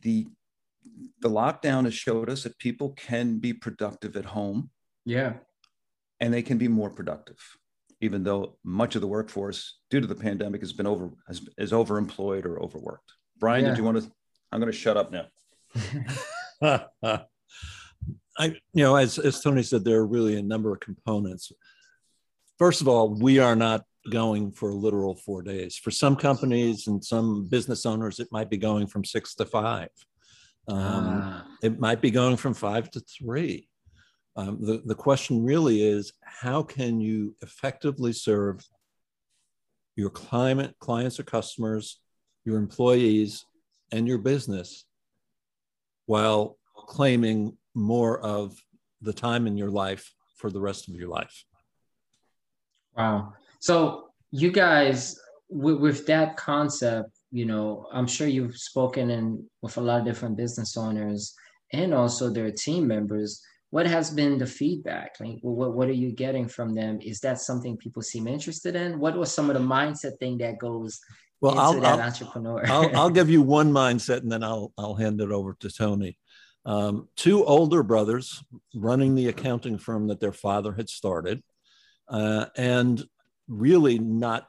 The, 0.00 0.26
the 1.20 1.28
lockdown 1.30 1.84
has 1.84 1.94
showed 1.94 2.30
us 2.30 2.44
that 2.44 2.58
people 2.58 2.90
can 2.90 3.38
be 3.38 3.52
productive 3.52 4.16
at 4.16 4.24
home. 4.24 4.70
Yeah. 5.04 5.34
And 6.20 6.32
they 6.32 6.42
can 6.42 6.56
be 6.56 6.68
more 6.68 6.90
productive, 6.90 7.38
even 8.00 8.22
though 8.22 8.58
much 8.64 8.94
of 8.94 9.00
the 9.00 9.08
workforce, 9.08 9.78
due 9.90 10.00
to 10.00 10.06
the 10.06 10.14
pandemic, 10.14 10.60
has 10.60 10.72
been 10.72 10.86
over 10.86 11.10
has, 11.26 11.46
is 11.58 11.72
overemployed 11.72 12.44
or 12.46 12.62
overworked. 12.62 13.12
Brian, 13.38 13.64
yeah. 13.64 13.70
did 13.70 13.78
you 13.78 13.84
want 13.84 14.00
to 14.00 14.10
I'm 14.52 14.60
going 14.60 14.70
to 14.70 14.78
shut 14.78 14.96
up 14.96 15.10
now. 15.10 15.26
I, 18.38 18.46
you 18.72 18.84
know, 18.84 18.96
as, 18.96 19.18
as 19.18 19.40
Tony 19.40 19.62
said, 19.62 19.84
there 19.84 19.98
are 19.98 20.06
really 20.06 20.36
a 20.36 20.42
number 20.42 20.72
of 20.72 20.80
components. 20.80 21.52
First 22.58 22.80
of 22.80 22.88
all, 22.88 23.08
we 23.08 23.38
are 23.38 23.56
not 23.56 23.84
going 24.10 24.52
for 24.52 24.72
literal 24.72 25.14
four 25.14 25.42
days. 25.42 25.76
For 25.76 25.90
some 25.90 26.16
companies 26.16 26.86
and 26.86 27.02
some 27.04 27.46
business 27.46 27.86
owners, 27.86 28.20
it 28.20 28.28
might 28.30 28.50
be 28.50 28.56
going 28.56 28.86
from 28.86 29.04
six 29.04 29.34
to 29.36 29.44
five. 29.44 29.88
Um, 30.68 30.78
ah. 30.78 31.46
It 31.62 31.80
might 31.80 32.00
be 32.00 32.10
going 32.10 32.36
from 32.36 32.54
five 32.54 32.90
to 32.92 33.00
three. 33.00 33.68
Um, 34.36 34.58
the, 34.60 34.82
the 34.84 34.94
question 34.94 35.44
really 35.44 35.82
is 35.82 36.12
how 36.22 36.62
can 36.62 37.00
you 37.00 37.36
effectively 37.42 38.12
serve 38.12 38.64
your 39.94 40.10
client, 40.10 40.74
clients 40.78 41.20
or 41.20 41.24
customers, 41.24 42.00
your 42.44 42.56
employees, 42.56 43.44
and 43.92 44.08
your 44.08 44.18
business 44.18 44.84
while 46.06 46.58
claiming 46.74 47.56
more 47.74 48.20
of 48.20 48.58
the 49.00 49.12
time 49.12 49.46
in 49.46 49.56
your 49.56 49.70
life 49.70 50.12
for 50.36 50.50
the 50.50 50.60
rest 50.60 50.88
of 50.88 50.94
your 50.94 51.08
life. 51.08 51.44
Wow. 52.96 53.34
So 53.60 54.08
you 54.30 54.50
guys, 54.50 55.18
with, 55.48 55.78
with 55.78 56.06
that 56.06 56.36
concept, 56.36 57.10
you 57.30 57.46
know, 57.46 57.86
I'm 57.92 58.06
sure 58.06 58.26
you've 58.26 58.56
spoken 58.56 59.10
in 59.10 59.44
with 59.62 59.76
a 59.76 59.80
lot 59.80 60.00
of 60.00 60.06
different 60.06 60.36
business 60.36 60.76
owners 60.76 61.34
and 61.72 61.94
also 61.94 62.28
their 62.28 62.50
team 62.50 62.86
members. 62.86 63.40
What 63.70 63.86
has 63.86 64.10
been 64.10 64.36
the 64.36 64.46
feedback? 64.46 65.14
Like, 65.18 65.38
what, 65.40 65.72
what 65.72 65.88
are 65.88 65.92
you 65.92 66.12
getting 66.12 66.46
from 66.46 66.74
them? 66.74 66.98
Is 67.00 67.20
that 67.20 67.40
something 67.40 67.78
people 67.78 68.02
seem 68.02 68.26
interested 68.26 68.76
in? 68.76 68.98
What 68.98 69.16
was 69.16 69.32
some 69.32 69.48
of 69.48 69.56
the 69.56 69.62
mindset 69.62 70.18
thing 70.18 70.36
that 70.38 70.58
goes 70.58 71.00
well, 71.42 71.58
I'll, 71.58 71.80
that 71.80 71.98
I'll, 71.98 72.00
entrepreneur. 72.00 72.64
I'll, 72.66 72.96
I'll, 72.96 73.10
give 73.10 73.28
you 73.28 73.42
one 73.58 73.72
mindset 73.72 74.18
and 74.18 74.30
then 74.30 74.44
I'll, 74.44 74.72
I'll 74.78 74.94
hand 74.94 75.20
it 75.20 75.30
over 75.30 75.56
to 75.60 75.70
Tony. 75.70 76.16
Um, 76.64 77.08
two 77.16 77.44
older 77.44 77.82
brothers 77.82 78.42
running 78.74 79.16
the 79.16 79.26
accounting 79.28 79.78
firm 79.78 80.06
that 80.06 80.20
their 80.20 80.32
father 80.32 80.72
had 80.72 80.88
started 80.88 81.42
uh, 82.08 82.46
and 82.56 83.02
really 83.48 83.98
not 83.98 84.46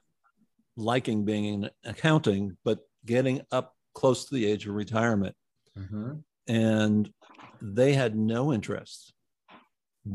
liking 0.78 1.26
being 1.26 1.46
in 1.46 1.70
accounting, 1.84 2.58
but 2.64 2.80
getting 3.06 3.42
up 3.52 3.76
close 3.96 4.26
to 4.26 4.36
the 4.36 4.46
age 4.46 4.68
of 4.68 4.76
retirement. 4.76 5.36
Mm-hmm. 5.78 6.14
And 6.48 7.12
they 7.60 7.94
had 7.94 8.16
no 8.16 8.54
interest 8.54 9.14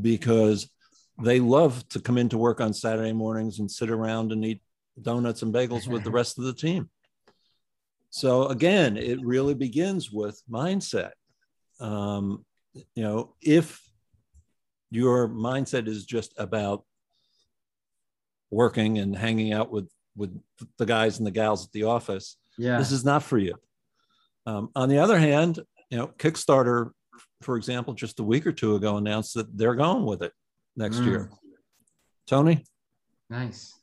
because 0.00 0.70
they 1.20 1.40
love 1.40 1.88
to 1.88 2.00
come 2.00 2.18
into 2.18 2.38
work 2.38 2.61
on 2.61 2.73
Saturday 2.73 3.12
mornings 3.12 3.58
and 3.58 3.68
sit 3.68 3.90
around 3.90 4.30
and 4.30 4.44
eat 4.44 4.62
donuts 5.02 5.43
and 5.43 5.55
bagels 5.55 5.87
with 5.88 6.05
the 6.05 6.11
rest 6.11 6.38
of 6.38 6.45
the 6.45 6.52
team. 6.52 6.90
So 8.11 8.47
again, 8.47 8.97
it 8.97 9.21
really 9.23 9.55
begins 9.55 10.11
with 10.11 10.43
mindset. 10.50 11.12
Um, 11.81 12.45
you 12.95 13.02
know, 13.02 13.35
if 13.43 13.81
your 14.90 15.28
mindset 15.28 15.88
is 15.88 16.07
just 16.07 16.33
about 16.38 16.85
working 18.50 18.99
and 18.99 19.14
hanging 19.14 19.52
out 19.52 19.71
with 19.71 19.88
with 20.17 20.37
the 20.78 20.87
guys 20.87 21.19
and 21.19 21.26
the 21.26 21.31
gals 21.31 21.64
at 21.64 21.73
the 21.73 21.85
office, 21.85 22.37
Yeah. 22.57 22.78
This 22.78 22.90
is 22.90 23.05
not 23.05 23.23
for 23.23 23.38
you. 23.38 23.55
Um, 24.47 24.71
on 24.75 24.88
the 24.88 24.99
other 24.99 25.19
hand, 25.19 25.61
you 25.90 25.99
know, 25.99 26.09
Kickstarter, 26.09 26.90
for 27.43 27.57
example, 27.57 27.95
just 27.95 28.19
a 28.19 28.25
week 28.25 28.47
or 28.47 28.52
two 28.52 28.75
ago 28.75 28.97
announced 28.97 29.35
that 29.35 29.57
they're 29.57 29.76
going 29.76 30.05
with 30.05 30.23
it 30.23 30.33
next 30.75 30.97
mm. 30.97 31.07
year. 31.07 31.31
Tony? 32.26 32.64
Nice. 33.31 33.77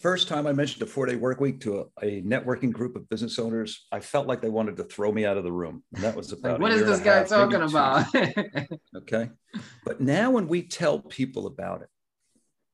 First 0.00 0.28
time 0.28 0.46
I 0.46 0.52
mentioned 0.52 0.82
a 0.82 0.86
four 0.86 1.04
day 1.04 1.16
work 1.16 1.40
week 1.40 1.60
to 1.60 1.90
a, 2.02 2.06
a, 2.06 2.22
networking 2.22 2.72
group 2.72 2.96
of 2.96 3.06
business 3.10 3.38
owners, 3.38 3.86
I 3.92 4.00
felt 4.00 4.26
like 4.26 4.40
they 4.40 4.48
wanted 4.48 4.78
to 4.78 4.84
throw 4.84 5.12
me 5.12 5.26
out 5.26 5.36
of 5.36 5.44
the 5.44 5.52
room. 5.52 5.82
And 5.94 6.02
that 6.02 6.16
was 6.16 6.32
about 6.32 6.52
like, 6.52 6.60
what 6.62 6.72
is 6.72 6.86
this 6.86 7.00
guy 7.00 7.18
half, 7.18 7.28
talking 7.28 7.60
about? 7.60 8.06
okay. 8.96 9.28
But 9.84 10.00
now 10.00 10.30
when 10.30 10.48
we 10.48 10.62
tell 10.62 11.00
people 11.00 11.46
about 11.46 11.82
it, 11.82 11.88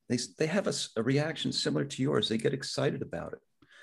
they, 0.08 0.18
they 0.38 0.46
have 0.46 0.68
a, 0.68 0.72
a 0.96 1.02
reaction 1.02 1.50
similar 1.50 1.84
to 1.84 2.02
yours. 2.02 2.28
They 2.28 2.38
get 2.38 2.54
excited 2.54 3.02
about 3.02 3.32
it. 3.32 3.40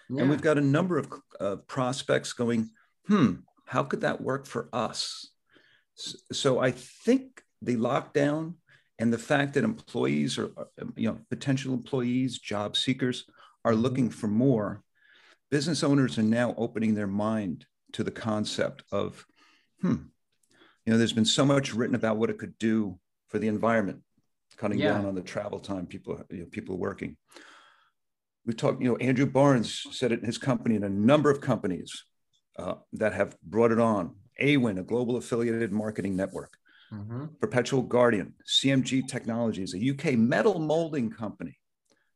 Yeah. 0.10 0.22
And 0.22 0.30
we've 0.30 0.42
got 0.42 0.58
a 0.58 0.62
number 0.62 0.98
of 0.98 1.12
uh, 1.42 1.58
prospects 1.68 2.32
going, 2.32 2.70
hmm, 3.08 3.34
how 3.66 3.84
could 3.84 4.02
that 4.02 4.22
work 4.22 4.46
for 4.46 4.70
us? 4.72 5.32
So, 5.96 6.18
so 6.32 6.60
I 6.60 6.72
think 6.72 7.44
the 7.62 7.76
lockdown 7.76 8.54
and 9.04 9.12
the 9.12 9.18
fact 9.18 9.54
that 9.54 9.66
employees 9.66 10.38
or 10.38 10.52
you 10.96 11.10
know 11.10 11.20
potential 11.30 11.74
employees 11.74 12.40
job 12.40 12.78
seekers 12.78 13.26
are 13.66 13.76
looking 13.76 14.10
for 14.10 14.28
more 14.28 14.82
business 15.52 15.84
owners 15.84 16.18
are 16.18 16.24
now 16.24 16.56
opening 16.58 16.96
their 16.96 17.06
mind 17.06 17.66
to 17.92 18.02
the 18.02 18.12
concept 18.12 18.82
of 18.94 19.26
hmm 19.82 20.04
you 20.86 20.92
know 20.92 20.98
there's 20.98 21.12
been 21.12 21.26
so 21.26 21.44
much 21.44 21.74
written 21.74 21.96
about 21.96 22.16
what 22.16 22.30
it 22.30 22.38
could 22.38 22.58
do 22.58 22.98
for 23.28 23.40
the 23.40 23.50
environment 23.50 24.02
cutting 24.56 24.80
yeah. 24.80 24.94
down 24.94 25.06
on 25.06 25.16
the 25.16 25.22
travel 25.22 25.60
time 25.60 25.86
people 25.86 26.24
you 26.30 26.40
know, 26.40 26.46
people 26.46 26.78
working. 26.78 27.18
We 28.46 28.54
talked 28.54 28.82
you 28.82 28.88
know 28.88 28.96
andrew 28.98 29.26
barnes 29.26 29.86
said 29.92 30.14
it 30.14 30.22
in 30.22 30.26
his 30.26 30.38
company 30.38 30.78
and 30.78 30.86
a 30.86 30.90
number 30.90 31.30
of 31.30 31.42
companies 31.42 32.06
uh, 32.58 32.76
that 32.94 33.14
have 33.14 33.36
brought 33.42 33.74
it 33.74 33.82
on. 33.82 34.16
Awin 34.42 34.80
a 34.80 34.84
global 34.84 35.18
affiliated 35.18 35.74
marketing 35.74 36.16
network 36.16 36.58
mm-hmm. 36.94 37.26
Perpetual 37.40 37.82
Guardian, 37.82 38.34
CMG 38.48 39.08
Technologies, 39.08 39.74
a 39.74 39.90
UK 39.92 40.18
metal 40.18 40.60
molding 40.60 41.10
company, 41.10 41.58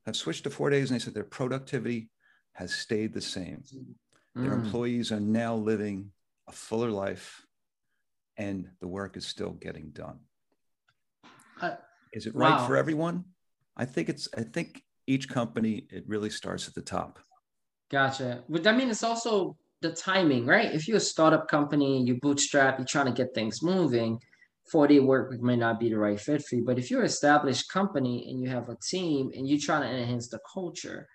have 0.05 0.15
switched 0.15 0.43
to 0.43 0.50
four 0.50 0.69
days 0.69 0.89
and 0.89 1.00
they 1.00 1.03
said 1.03 1.13
their 1.13 1.24
productivity 1.24 2.10
has 2.53 2.74
stayed 2.74 3.13
the 3.13 3.22
same. 3.22 3.63
Mm. 4.36 4.43
Their 4.43 4.53
employees 4.53 5.12
are 5.12 5.19
now 5.19 5.55
living 5.55 6.12
a 6.48 6.51
fuller 6.51 6.91
life 6.91 7.46
and 8.38 8.69
the 8.79 8.88
work 8.88 9.17
is 9.17 9.25
still 9.25 9.51
getting 9.51 9.89
done. 9.89 10.19
Uh, 11.62 11.75
is 12.13 12.25
it 12.25 12.36
right 12.36 12.65
for 12.67 12.77
everyone? 12.77 13.25
I 13.75 13.86
think 13.86 14.10
it's, 14.10 14.27
I 14.38 14.43
think 14.43 14.84
each 15.07 15.27
company, 15.27 15.88
it 15.89 16.03
really 16.07 16.29
starts 16.29 16.67
at 16.67 16.75
the 16.75 16.81
top. 16.81 17.19
Gotcha. 17.89 18.43
But 18.48 18.67
I 18.67 18.75
mean, 18.75 18.89
it's 18.89 19.03
also 19.03 19.57
the 19.81 19.91
timing, 19.91 20.46
right? 20.46 20.74
If 20.74 20.88
you're 20.88 20.98
a 20.98 21.01
startup 21.01 21.48
company, 21.48 22.03
you 22.03 22.19
bootstrap, 22.22 22.77
you're 22.77 22.86
trying 22.86 23.05
to 23.05 23.12
get 23.12 23.34
things 23.34 23.62
moving, 23.62 24.19
40 24.71 25.00
work 25.01 25.31
week 25.31 25.41
may 25.41 25.55
not 25.55 25.79
be 25.79 25.89
the 25.89 25.97
right 25.97 26.19
fit 26.19 26.43
for 26.43 26.55
you. 26.55 26.65
But 26.65 26.77
if 26.77 26.91
you're 26.91 27.01
an 27.01 27.05
established 27.05 27.69
company 27.69 28.29
and 28.29 28.41
you 28.41 28.50
have 28.50 28.69
a 28.69 28.77
team 28.81 29.31
and 29.36 29.47
you're 29.47 29.59
trying 29.59 29.83
to 29.83 29.97
enhance 29.97 30.29
the 30.29 30.39
culture, 30.53 31.07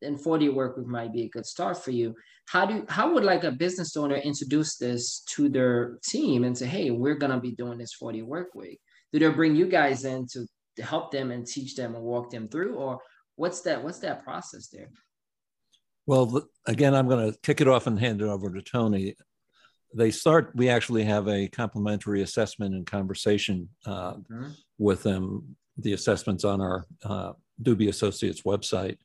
then 0.00 0.16
40 0.16 0.50
work 0.50 0.76
week 0.76 0.86
might 0.86 1.12
be 1.12 1.22
a 1.22 1.28
good 1.28 1.46
start 1.46 1.82
for 1.82 1.90
you. 1.90 2.14
How 2.48 2.66
do 2.66 2.84
how 2.88 3.12
would 3.12 3.24
like 3.24 3.44
a 3.44 3.52
business 3.52 3.96
owner 3.96 4.16
introduce 4.16 4.76
this 4.76 5.20
to 5.30 5.48
their 5.48 5.98
team 6.04 6.44
and 6.44 6.56
say, 6.56 6.66
hey, 6.66 6.90
we're 6.90 7.16
gonna 7.16 7.40
be 7.40 7.52
doing 7.52 7.78
this 7.78 7.94
40 7.94 8.22
work 8.22 8.54
week? 8.54 8.80
Do 9.12 9.18
they 9.18 9.28
bring 9.28 9.56
you 9.56 9.66
guys 9.66 10.04
in 10.04 10.26
to, 10.32 10.46
to 10.76 10.82
help 10.82 11.10
them 11.10 11.30
and 11.30 11.46
teach 11.46 11.74
them 11.74 11.94
and 11.94 12.04
walk 12.04 12.30
them 12.30 12.48
through? 12.48 12.76
Or 12.76 12.98
what's 13.36 13.60
that 13.62 13.82
what's 13.82 13.98
that 13.98 14.24
process 14.24 14.68
there? 14.68 14.88
Well, 16.06 16.48
again, 16.66 16.94
I'm 16.94 17.08
going 17.08 17.30
to 17.30 17.38
kick 17.40 17.60
it 17.60 17.68
off 17.68 17.86
and 17.86 17.98
hand 17.98 18.20
it 18.20 18.26
over 18.26 18.50
to 18.50 18.62
Tony 18.62 19.14
they 19.94 20.10
start 20.10 20.52
we 20.54 20.68
actually 20.68 21.04
have 21.04 21.28
a 21.28 21.48
complimentary 21.48 22.22
assessment 22.22 22.74
and 22.74 22.86
conversation 22.86 23.68
uh, 23.86 24.14
mm-hmm. 24.14 24.48
with 24.78 25.02
them 25.02 25.56
the 25.78 25.92
assessments 25.92 26.44
on 26.44 26.60
our 26.60 26.86
uh, 27.04 27.32
Do-Be 27.62 27.88
Associates 27.88 28.42
website. 28.42 28.98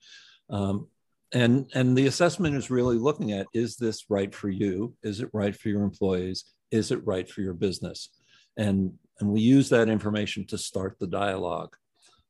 Um, 0.49 0.87
and 1.33 1.69
and 1.73 1.97
the 1.97 2.07
assessment 2.07 2.55
is 2.55 2.69
really 2.69 2.97
looking 2.97 3.31
at 3.31 3.47
is 3.53 3.77
this 3.77 4.05
right 4.09 4.33
for 4.33 4.49
you? 4.49 4.95
Is 5.03 5.21
it 5.21 5.29
right 5.33 5.55
for 5.55 5.69
your 5.69 5.81
employees? 5.81 6.45
Is 6.71 6.91
it 6.91 7.05
right 7.05 7.29
for 7.29 7.41
your 7.41 7.53
business? 7.53 8.09
And 8.57 8.93
and 9.19 9.29
we 9.29 9.41
use 9.41 9.69
that 9.69 9.89
information 9.89 10.45
to 10.47 10.57
start 10.57 10.97
the 10.99 11.07
dialogue. 11.07 11.75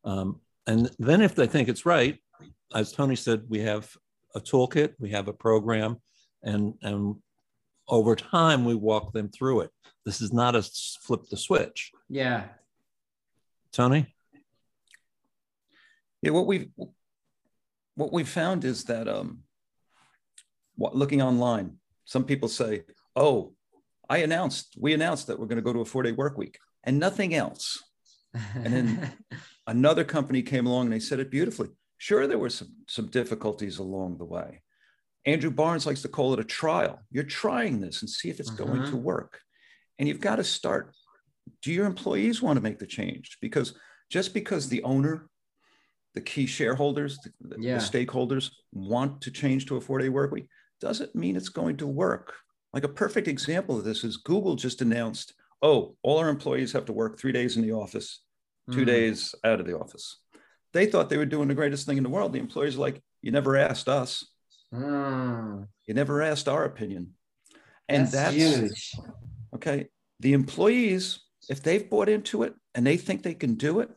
Um, 0.06 0.40
and 0.68 0.90
then 0.98 1.22
if 1.22 1.36
they 1.36 1.48
think 1.48 1.70
it's 1.70 1.86
right 1.86 2.18
as 2.74 2.92
tony 2.92 3.16
said 3.16 3.44
we 3.48 3.60
have 3.60 3.90
a 4.36 4.40
toolkit 4.40 4.94
we 5.00 5.10
have 5.12 5.28
a 5.28 5.34
program 5.34 5.98
and 6.44 6.74
and 6.82 7.16
over 7.88 8.16
time 8.16 8.66
we 8.66 8.76
walk 8.76 9.14
them 9.14 9.30
through 9.30 9.62
it. 9.62 9.72
This 10.06 10.22
is 10.22 10.34
not 10.34 10.56
a 10.56 10.64
flip 11.02 11.22
the 11.30 11.38
switch. 11.38 11.92
Yeah. 12.10 12.44
Tony? 13.72 14.14
Yeah 16.22 16.32
what 16.32 16.48
we've 16.48 16.70
what 17.96 18.12
we've 18.12 18.30
found 18.30 18.66
is 18.66 18.86
that 18.86 19.08
um 19.08 19.40
what, 20.76 20.96
looking 20.96 21.22
online 21.22 21.78
some 22.06 22.24
people 22.24 22.50
say 22.50 22.84
oh 23.16 23.54
i 24.10 24.18
announced 24.18 24.76
we 24.78 24.94
announced 24.94 25.28
that 25.28 25.40
we're 25.40 25.46
going 25.46 25.58
to 25.58 25.62
go 25.62 25.72
to 25.72 25.82
a 25.82 25.86
four 25.86 26.04
day 26.04 26.12
work 26.12 26.38
week 26.38 26.58
and 26.86 27.00
nothing 27.00 27.34
else. 27.36 27.84
And 28.54 28.74
then 28.74 29.12
another 29.68 30.04
company 30.04 30.42
came 30.42 30.66
along 30.66 30.86
and 30.86 30.94
they 30.94 31.00
said 31.00 31.20
it 31.20 31.32
beautifully. 31.32 31.70
Sure 31.98 32.28
there 32.28 32.38
were 32.38 32.50
some 32.50 32.70
some 32.88 33.08
difficulties 33.08 33.80
along 33.80 34.18
the 34.18 34.26
way 34.26 34.62
Andrew 35.26 35.52
Barnes 35.52 35.86
likes 35.86 36.04
to 36.04 36.08
call 36.08 36.34
it 36.34 36.40
a 36.40 36.44
trial. 36.44 37.02
You're 37.12 37.24
trying 37.24 37.80
this 37.80 38.02
and 38.02 38.10
see 38.10 38.30
if 38.30 38.40
it's 38.40 38.52
going 38.52 38.84
to 38.84 38.90
mm-hmm. 38.90 39.04
work. 39.04 39.40
And 39.98 40.08
you've 40.08 40.22
got 40.22 40.36
to 40.36 40.44
start. 40.44 40.94
Do 41.62 41.72
your 41.72 41.86
employees 41.86 42.42
want 42.42 42.58
to 42.58 42.64
make 42.64 42.80
the 42.80 42.86
change? 42.86 43.38
Because 43.42 43.74
just 44.10 44.34
because 44.34 44.70
the 44.70 44.84
owner, 44.84 45.28
the 46.14 46.22
key 46.22 46.46
shareholders, 46.46 47.18
the, 47.42 47.56
yeah. 47.60 47.78
the 47.78 47.84
stakeholders 47.84 48.52
want 48.72 49.22
to 49.22 49.32
change 49.32 49.66
to 49.68 49.78
a 49.78 49.82
four 49.82 50.00
day 50.00 50.10
work 50.10 50.32
week, 50.32 50.48
doesn't 50.80 51.16
mean 51.16 51.36
it's 51.36 51.50
going 51.50 51.78
to 51.78 51.88
work. 51.88 52.34
Like 52.74 52.84
a 52.84 52.90
perfect 52.90 53.28
example 53.28 53.78
of 53.78 53.84
this 53.84 54.04
is 54.04 54.18
Google 54.18 54.56
just 54.56 54.82
announced, 54.82 55.34
oh, 55.62 55.96
all 56.04 56.20
our 56.20 56.30
employees 56.30 56.74
have 56.74 56.86
to 56.86 56.94
work 56.94 57.18
three 57.18 57.32
days 57.32 57.56
in 57.56 57.64
the 57.64 57.72
office, 57.72 58.22
two 58.72 58.84
mm. 58.84 58.88
days 58.88 59.34
out 59.44 59.60
of 59.60 59.66
the 59.66 59.78
office. 59.78 60.20
They 60.74 60.86
thought 60.86 61.10
they 61.10 61.18
were 61.18 61.26
doing 61.26 61.48
the 61.48 61.56
greatest 61.56 61.88
thing 61.88 61.98
in 61.98 62.04
the 62.04 62.10
world. 62.10 62.34
The 62.34 62.40
employees 62.40 62.76
are 62.76 62.82
like, 62.82 63.02
you 63.22 63.32
never 63.32 63.56
asked 63.56 63.88
us. 63.88 64.26
Mm. 64.74 65.68
You 65.86 65.94
never 65.94 66.22
asked 66.22 66.48
our 66.48 66.66
opinion. 66.66 67.12
And 67.88 68.04
that's, 68.04 68.14
that's 68.14 68.36
huge. 68.36 68.92
Okay. 69.54 69.88
The 70.20 70.34
employees, 70.34 71.20
if 71.50 71.62
they've 71.62 71.90
bought 71.90 72.10
into 72.10 72.44
it 72.44 72.54
and 72.74 72.86
they 72.86 72.98
think 72.98 73.24
they 73.24 73.34
can 73.34 73.56
do 73.56 73.80
it, 73.80 73.90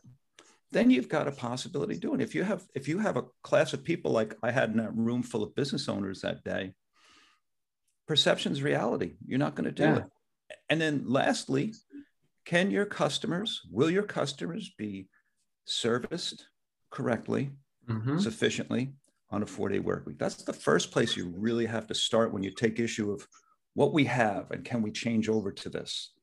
then 0.71 0.91
you've 0.91 1.09
got 1.09 1.27
a 1.27 1.31
possibility 1.31 1.95
doing 1.95 2.19
it. 2.19 2.23
If 2.23 2.35
you 2.35 2.43
have 2.43 2.63
if 2.75 2.87
you 2.87 2.99
have 2.99 3.17
a 3.17 3.25
class 3.41 3.73
of 3.73 3.83
people 3.83 4.11
like 4.11 4.35
I 4.43 4.51
had 4.51 4.69
in 4.69 4.77
that 4.77 4.95
room 4.95 5.23
full 5.23 5.41
of 5.41 5.55
business 5.55 5.89
owners 5.89 6.21
that 6.21 6.43
day, 6.43 6.73
perception's 8.07 8.61
reality. 8.61 9.13
You're 9.25 9.39
not 9.39 9.55
going 9.55 9.65
to 9.65 9.71
do 9.71 9.83
yeah. 9.83 9.97
it. 9.97 10.03
And 10.69 10.79
then 10.79 11.05
lastly, 11.07 11.73
can 12.45 12.71
your 12.71 12.85
customers, 12.85 13.61
will 13.71 13.89
your 13.89 14.03
customers 14.03 14.71
be 14.77 15.07
serviced 15.65 16.45
correctly, 16.91 17.51
mm-hmm. 17.87 18.19
sufficiently, 18.19 18.93
on 19.31 19.43
a 19.43 19.45
four 19.45 19.69
day 19.69 19.79
work 19.79 20.05
week. 20.05 20.17
That's 20.17 20.43
the 20.43 20.53
first 20.53 20.91
place 20.91 21.15
you 21.15 21.33
really 21.37 21.65
have 21.65 21.87
to 21.87 21.93
start 21.93 22.33
when 22.33 22.43
you 22.43 22.51
take 22.51 22.79
issue 22.79 23.11
of 23.11 23.27
what 23.73 23.93
we 23.93 24.05
have 24.05 24.51
and 24.51 24.65
can 24.65 24.81
we 24.81 24.91
change 24.91 25.29
over 25.29 25.51
to 25.51 25.69
this 25.69 26.13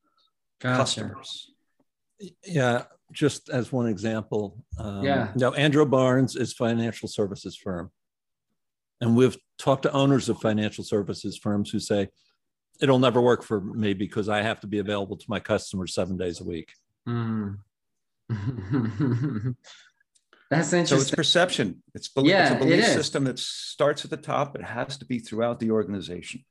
gotcha. 0.61 0.77
customers. 0.77 1.53
Yeah, 2.45 2.85
just 3.13 3.49
as 3.51 3.71
one 3.71 3.87
example. 3.87 4.65
Um, 4.79 5.05
yeah. 5.05 5.33
Now, 5.37 5.53
Andrew 5.53 5.85
Barnes 5.85 6.35
is 6.35 6.53
financial 6.53 7.09
services 7.09 7.57
firm. 7.57 7.91
And 9.01 9.17
we've 9.17 9.37
talked 9.59 9.83
to 9.83 9.93
owners 9.93 10.29
of 10.29 10.41
financial 10.41 10.83
services 10.83 11.39
firms 11.39 11.71
who 11.71 11.79
say, 11.79 12.09
it'll 12.81 12.99
never 12.99 13.21
work 13.21 13.43
for 13.43 13.61
me 13.61 13.95
because 13.95 14.29
I 14.29 14.43
have 14.43 14.61
to 14.61 14.67
be 14.67 14.79
available 14.79 15.17
to 15.17 15.27
my 15.29 15.41
customers 15.41 15.95
seven 15.95 16.17
days 16.17 16.41
a 16.41 16.45
week. 16.45 16.73
Mm. 17.09 17.59
That's 20.51 20.73
interesting. 20.73 20.99
So 20.99 21.03
it's 21.03 21.11
perception. 21.11 21.83
It's, 21.95 22.09
belief, 22.09 22.31
yeah, 22.31 22.53
it's 22.53 22.63
a 22.63 22.65
belief 22.65 22.85
system 22.85 23.25
that 23.25 23.39
starts 23.39 24.05
at 24.05 24.11
the 24.11 24.17
top. 24.17 24.55
It 24.55 24.63
has 24.63 24.97
to 24.99 25.05
be 25.05 25.19
throughout 25.19 25.59
the 25.59 25.71
organization. 25.73 26.45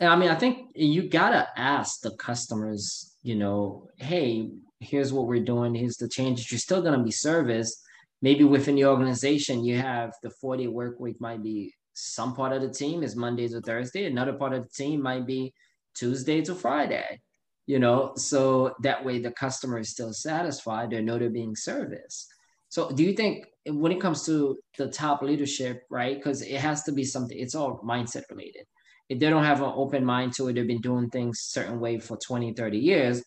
I 0.00 0.16
mean, 0.16 0.30
I 0.30 0.34
think 0.34 0.70
you 0.74 1.08
gotta 1.08 1.48
ask 1.56 2.00
the 2.00 2.12
customers, 2.16 3.16
you 3.22 3.36
know, 3.36 3.88
hey, 3.96 4.50
here's 4.80 5.12
what 5.12 5.26
we're 5.26 5.44
doing. 5.44 5.74
Here's 5.74 5.96
the 5.96 6.08
changes. 6.08 6.50
You're 6.50 6.58
still 6.58 6.82
gonna 6.82 7.02
be 7.02 7.10
serviced. 7.10 7.80
Maybe 8.22 8.44
within 8.44 8.76
the 8.76 8.86
organization, 8.86 9.64
you 9.64 9.76
have 9.78 10.14
the 10.22 10.30
40 10.30 10.68
work 10.68 10.98
week 10.98 11.20
might 11.20 11.42
be 11.42 11.74
some 11.94 12.34
part 12.34 12.52
of 12.52 12.62
the 12.62 12.70
team 12.70 13.02
is 13.02 13.14
Mondays 13.14 13.54
or 13.54 13.60
Thursday. 13.60 14.06
Another 14.06 14.32
part 14.32 14.52
of 14.52 14.64
the 14.64 14.70
team 14.70 15.02
might 15.02 15.26
be 15.26 15.52
Tuesday 15.94 16.40
to 16.42 16.54
Friday. 16.54 17.20
You 17.66 17.78
know, 17.78 18.12
so 18.16 18.74
that 18.82 19.04
way 19.04 19.20
the 19.20 19.30
customer 19.30 19.78
is 19.78 19.90
still 19.90 20.12
satisfied. 20.12 20.90
They 20.90 21.00
know 21.00 21.18
they're 21.18 21.30
being 21.30 21.56
serviced. 21.56 22.33
So 22.74 22.90
do 22.90 23.04
you 23.04 23.12
think 23.12 23.46
when 23.66 23.92
it 23.92 24.00
comes 24.00 24.24
to 24.24 24.32
mm-hmm. 24.32 24.82
the 24.82 24.90
top 24.90 25.22
leadership, 25.22 25.84
right? 25.90 26.16
Because 26.16 26.42
it 26.42 26.58
has 26.58 26.82
to 26.82 26.92
be 26.92 27.04
something, 27.04 27.38
it's 27.38 27.54
all 27.54 27.80
mindset 27.84 28.24
related. 28.28 28.66
if 29.08 29.20
they 29.20 29.30
don't 29.30 29.44
have 29.44 29.62
an 29.62 29.72
open 29.76 30.04
mind 30.04 30.32
to 30.32 30.48
it, 30.48 30.54
they've 30.54 30.66
been 30.66 30.80
doing 30.80 31.08
things 31.08 31.38
certain 31.38 31.78
way 31.78 32.00
for 32.00 32.16
20, 32.16 32.52
30 32.52 32.76
years, 32.76 33.22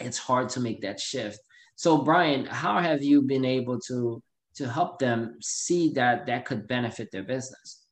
it's 0.00 0.16
hard 0.16 0.48
to 0.50 0.60
make 0.60 0.80
that 0.80 0.98
shift. 0.98 1.38
So 1.76 1.98
Brian, 1.98 2.46
how 2.46 2.80
have 2.80 3.02
you 3.02 3.20
been 3.20 3.44
able 3.44 3.78
to 3.88 4.22
to 4.54 4.66
help 4.66 4.98
them 4.98 5.36
see 5.42 5.92
that 5.92 6.24
that 6.26 6.46
could 6.46 6.66
benefit 6.66 7.08
their 7.12 7.26
business? 7.34 7.84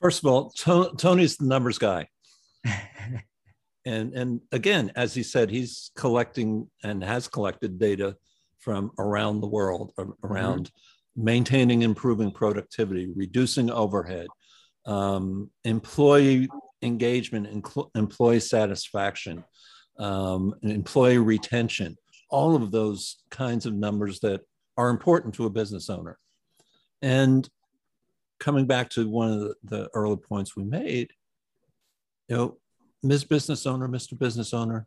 First 0.00 0.24
of 0.24 0.32
all, 0.32 0.50
Tony's 0.96 1.36
the 1.36 1.46
numbers 1.46 1.78
guy. 1.78 2.08
and 3.84 4.14
and 4.14 4.40
again, 4.50 4.90
as 4.96 5.14
he 5.14 5.22
said, 5.22 5.48
he's 5.48 5.92
collecting 5.94 6.68
and 6.82 7.04
has 7.04 7.28
collected 7.28 7.78
data 7.78 8.16
from 8.62 8.92
around 8.98 9.40
the 9.40 9.48
world 9.48 9.92
around 10.24 10.66
mm-hmm. 10.66 11.24
maintaining, 11.24 11.82
improving 11.82 12.30
productivity, 12.30 13.12
reducing 13.14 13.70
overhead, 13.70 14.28
um, 14.86 15.50
employee 15.64 16.48
engagement, 16.80 17.64
employee 17.94 18.40
satisfaction, 18.40 19.44
um, 19.98 20.54
employee 20.62 21.18
retention, 21.18 21.96
all 22.30 22.54
of 22.56 22.70
those 22.70 23.22
kinds 23.30 23.66
of 23.66 23.74
numbers 23.74 24.20
that 24.20 24.40
are 24.76 24.90
important 24.90 25.34
to 25.34 25.46
a 25.46 25.50
business 25.50 25.90
owner. 25.90 26.18
And 27.02 27.48
coming 28.38 28.66
back 28.66 28.90
to 28.90 29.08
one 29.08 29.32
of 29.32 29.40
the, 29.40 29.54
the 29.64 29.90
early 29.94 30.16
points 30.16 30.56
we 30.56 30.64
made, 30.64 31.10
you 32.28 32.36
know, 32.36 32.58
Ms. 33.02 33.24
Business 33.24 33.66
Owner, 33.66 33.88
Mr. 33.88 34.16
Business 34.16 34.54
Owner, 34.54 34.86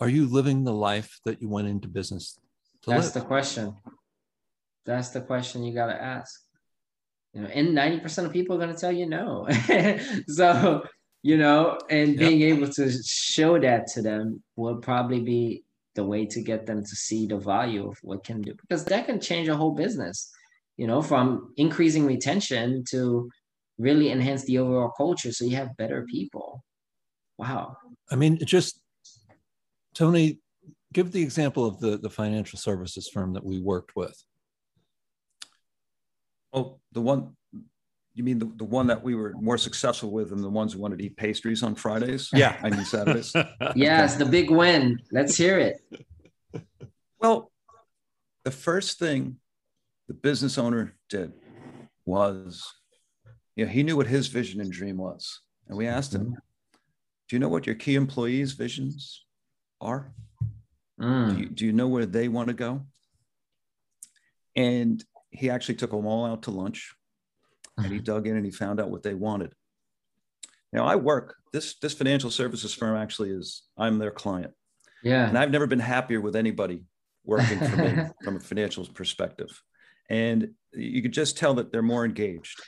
are 0.00 0.08
you 0.08 0.26
living 0.26 0.64
the 0.64 0.72
life 0.72 1.20
that 1.24 1.40
you 1.40 1.48
went 1.48 1.68
into 1.68 1.86
business 1.86 2.38
That's 2.86 3.06
live? 3.06 3.14
the 3.14 3.28
question. 3.28 3.76
That's 4.86 5.10
the 5.10 5.20
question 5.20 5.64
you 5.64 5.74
got 5.74 5.86
to 5.86 6.00
ask. 6.00 6.40
You 7.32 7.42
know, 7.42 7.48
and 7.48 7.68
90% 7.68 8.26
of 8.26 8.32
people 8.32 8.56
are 8.56 8.58
going 8.58 8.74
to 8.74 8.80
tell 8.80 8.92
you 8.92 9.06
no. 9.06 9.46
so, 10.28 10.82
you 11.22 11.36
know, 11.36 11.78
and 11.88 12.16
being 12.16 12.40
yep. 12.40 12.56
able 12.56 12.72
to 12.72 12.90
show 13.04 13.58
that 13.60 13.86
to 13.88 14.02
them 14.02 14.42
will 14.56 14.76
probably 14.76 15.20
be 15.20 15.64
the 15.94 16.04
way 16.04 16.24
to 16.26 16.40
get 16.40 16.66
them 16.66 16.82
to 16.82 16.96
see 16.96 17.26
the 17.26 17.36
value 17.36 17.88
of 17.88 17.98
what 18.02 18.24
can 18.24 18.40
do 18.40 18.54
because 18.54 18.84
that 18.84 19.06
can 19.06 19.20
change 19.20 19.48
a 19.48 19.56
whole 19.56 19.72
business 19.72 20.30
you 20.76 20.86
know 20.86 21.02
from 21.02 21.52
increasing 21.56 22.06
retention 22.06 22.84
to 22.88 23.28
really 23.78 24.10
enhance 24.10 24.44
the 24.44 24.58
overall 24.58 24.90
culture 24.96 25.32
so 25.32 25.44
you 25.44 25.56
have 25.56 25.76
better 25.76 26.06
people 26.08 26.62
wow 27.38 27.76
i 28.10 28.16
mean 28.16 28.38
just 28.44 28.80
tony 29.94 30.38
give 30.92 31.12
the 31.12 31.22
example 31.22 31.64
of 31.66 31.80
the 31.80 31.96
the 31.98 32.10
financial 32.10 32.58
services 32.58 33.08
firm 33.08 33.32
that 33.34 33.44
we 33.44 33.60
worked 33.60 33.94
with 33.96 34.22
oh 36.52 36.78
the 36.92 37.00
one 37.00 37.36
you 38.14 38.24
mean 38.24 38.38
the, 38.38 38.52
the 38.56 38.64
one 38.64 38.88
that 38.88 39.02
we 39.02 39.14
were 39.14 39.32
more 39.40 39.56
successful 39.56 40.10
with 40.10 40.30
than 40.30 40.42
the 40.42 40.50
ones 40.50 40.72
who 40.72 40.80
wanted 40.80 40.98
to 40.98 41.04
eat 41.04 41.16
pastries 41.16 41.62
on 41.62 41.76
Fridays? 41.76 42.28
Yeah. 42.34 42.58
I 42.62 42.68
mean 42.68 42.84
Saturdays. 42.84 43.32
yes, 43.76 44.16
the 44.16 44.26
big 44.26 44.50
win. 44.50 45.00
Let's 45.12 45.36
hear 45.36 45.58
it. 45.58 45.76
Well, 47.20 47.52
the 48.44 48.50
first 48.50 48.98
thing 48.98 49.36
the 50.08 50.14
business 50.14 50.58
owner 50.58 50.96
did 51.08 51.32
was, 52.04 52.66
you 53.54 53.64
know, 53.64 53.70
he 53.70 53.84
knew 53.84 53.96
what 53.96 54.08
his 54.08 54.26
vision 54.26 54.60
and 54.60 54.72
dream 54.72 54.96
was. 54.96 55.40
And 55.68 55.78
we 55.78 55.86
asked 55.86 56.12
him, 56.12 56.22
mm-hmm. 56.22 56.34
Do 57.30 57.36
you 57.36 57.40
know 57.40 57.48
what 57.48 57.64
your 57.64 57.76
key 57.76 57.94
employees' 57.94 58.54
visions 58.54 59.24
are? 59.80 60.12
Mm. 61.00 61.34
Do, 61.34 61.40
you, 61.40 61.48
do 61.48 61.66
you 61.66 61.72
know 61.72 61.88
where 61.88 62.06
they 62.06 62.28
want 62.28 62.48
to 62.48 62.54
go? 62.54 62.82
And 64.56 65.02
he 65.30 65.48
actually 65.48 65.76
took 65.76 65.90
them 65.90 66.06
all 66.06 66.26
out 66.26 66.42
to 66.42 66.50
lunch 66.50 66.92
and 67.76 67.86
he 67.86 67.94
mm-hmm. 67.94 68.04
dug 68.04 68.26
in 68.26 68.36
and 68.36 68.44
he 68.44 68.50
found 68.50 68.80
out 68.80 68.90
what 68.90 69.02
they 69.02 69.14
wanted. 69.14 69.52
Now 70.72 70.86
I 70.86 70.96
work 70.96 71.36
this 71.52 71.76
this 71.80 71.94
financial 71.94 72.30
services 72.30 72.74
firm 72.74 72.96
actually 72.96 73.30
is 73.30 73.62
I'm 73.76 73.98
their 73.98 74.10
client. 74.10 74.52
Yeah. 75.02 75.28
And 75.28 75.38
I've 75.38 75.50
never 75.50 75.66
been 75.66 75.80
happier 75.80 76.20
with 76.20 76.36
anybody 76.36 76.84
working 77.24 77.58
for 77.58 77.76
me 77.76 78.04
from 78.24 78.36
a 78.36 78.40
financial 78.40 78.86
perspective. 78.86 79.48
And 80.08 80.50
you 80.72 81.02
could 81.02 81.12
just 81.12 81.36
tell 81.36 81.54
that 81.54 81.72
they're 81.72 81.82
more 81.82 82.04
engaged. 82.04 82.60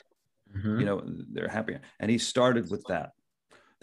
Mm-hmm. 0.57 0.81
You 0.81 0.87
know, 0.87 1.03
they're 1.33 1.49
happier. 1.49 1.81
And 2.01 2.11
he 2.11 2.19
started 2.19 2.71
with 2.71 2.85
that. 2.89 3.11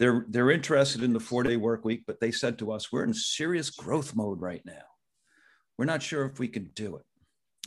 They're 0.00 0.24
they're 0.28 0.50
interested 0.50 1.02
in 1.02 1.12
the 1.12 1.20
four-day 1.20 1.58
work 1.58 1.84
week, 1.84 2.04
but 2.06 2.18
they 2.20 2.32
said 2.32 2.58
to 2.58 2.72
us, 2.72 2.90
we're 2.90 3.04
in 3.04 3.14
serious 3.14 3.68
growth 3.68 4.16
mode 4.16 4.40
right 4.40 4.62
now. 4.64 4.88
We're 5.76 5.84
not 5.84 6.02
sure 6.02 6.24
if 6.24 6.38
we 6.40 6.48
can 6.48 6.70
do 6.74 6.96
it. 6.96 7.04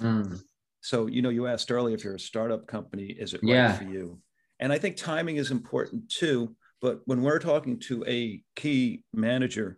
Mm. 0.01 0.41
So, 0.81 1.05
you 1.05 1.21
know, 1.21 1.29
you 1.29 1.45
asked 1.45 1.71
earlier 1.71 1.95
if 1.95 2.03
you're 2.03 2.15
a 2.15 2.19
startup 2.19 2.65
company, 2.67 3.05
is 3.05 3.35
it 3.35 3.41
yeah. 3.43 3.69
right 3.69 3.77
for 3.77 3.83
you? 3.85 4.19
And 4.59 4.73
I 4.73 4.79
think 4.79 4.97
timing 4.97 5.37
is 5.37 5.51
important 5.51 6.09
too. 6.09 6.55
But 6.81 7.01
when 7.05 7.21
we're 7.21 7.39
talking 7.39 7.79
to 7.81 8.03
a 8.07 8.43
key 8.55 9.03
manager 9.13 9.77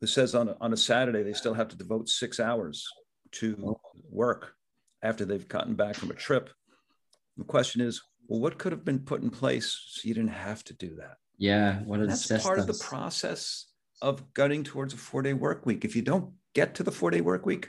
who 0.00 0.06
says 0.06 0.34
on 0.34 0.48
a, 0.48 0.56
on 0.60 0.72
a 0.72 0.76
Saturday 0.78 1.22
they 1.22 1.34
still 1.34 1.54
have 1.54 1.68
to 1.68 1.76
devote 1.76 2.08
six 2.08 2.40
hours 2.40 2.84
to 3.32 3.78
work 4.10 4.54
after 5.02 5.24
they've 5.24 5.46
gotten 5.46 5.74
back 5.74 5.94
from 5.94 6.10
a 6.10 6.14
trip, 6.14 6.48
the 7.36 7.44
question 7.44 7.80
is, 7.82 8.02
well, 8.28 8.40
what 8.40 8.58
could 8.58 8.72
have 8.72 8.84
been 8.84 9.00
put 9.00 9.22
in 9.22 9.30
place 9.30 9.78
so 9.88 10.08
you 10.08 10.14
didn't 10.14 10.30
have 10.30 10.64
to 10.64 10.74
do 10.74 10.96
that? 10.96 11.16
Yeah, 11.42 11.80
what 11.80 11.98
are 11.98 12.06
that's 12.06 12.28
part 12.40 12.60
of 12.60 12.68
the 12.68 12.74
process 12.74 13.66
of 14.00 14.32
gunning 14.32 14.62
towards 14.62 14.94
a 14.94 14.96
four 14.96 15.22
day 15.22 15.32
work 15.32 15.66
week. 15.66 15.84
If 15.84 15.96
you 15.96 16.02
don't 16.02 16.34
get 16.54 16.76
to 16.76 16.84
the 16.84 16.92
four 16.92 17.10
day 17.10 17.20
work 17.20 17.44
week, 17.44 17.68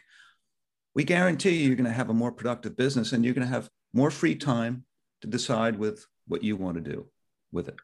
we 0.93 1.03
guarantee 1.03 1.63
you're 1.63 1.75
going 1.75 1.87
to 1.87 1.91
have 1.91 2.11
a 2.11 2.13
more 2.13 2.31
productive 2.31 2.77
business 2.77 3.13
and 3.13 3.25
you're 3.25 3.33
going 3.33 3.47
to 3.47 3.51
have 3.51 3.71
more 3.91 4.11
free 4.11 4.35
time 4.35 4.85
to 5.21 5.27
decide 5.27 5.79
with 5.79 6.05
what 6.27 6.43
you 6.43 6.55
want 6.55 6.75
to 6.75 6.81
do 6.81 7.07
with 7.51 7.67
it. 7.67 7.77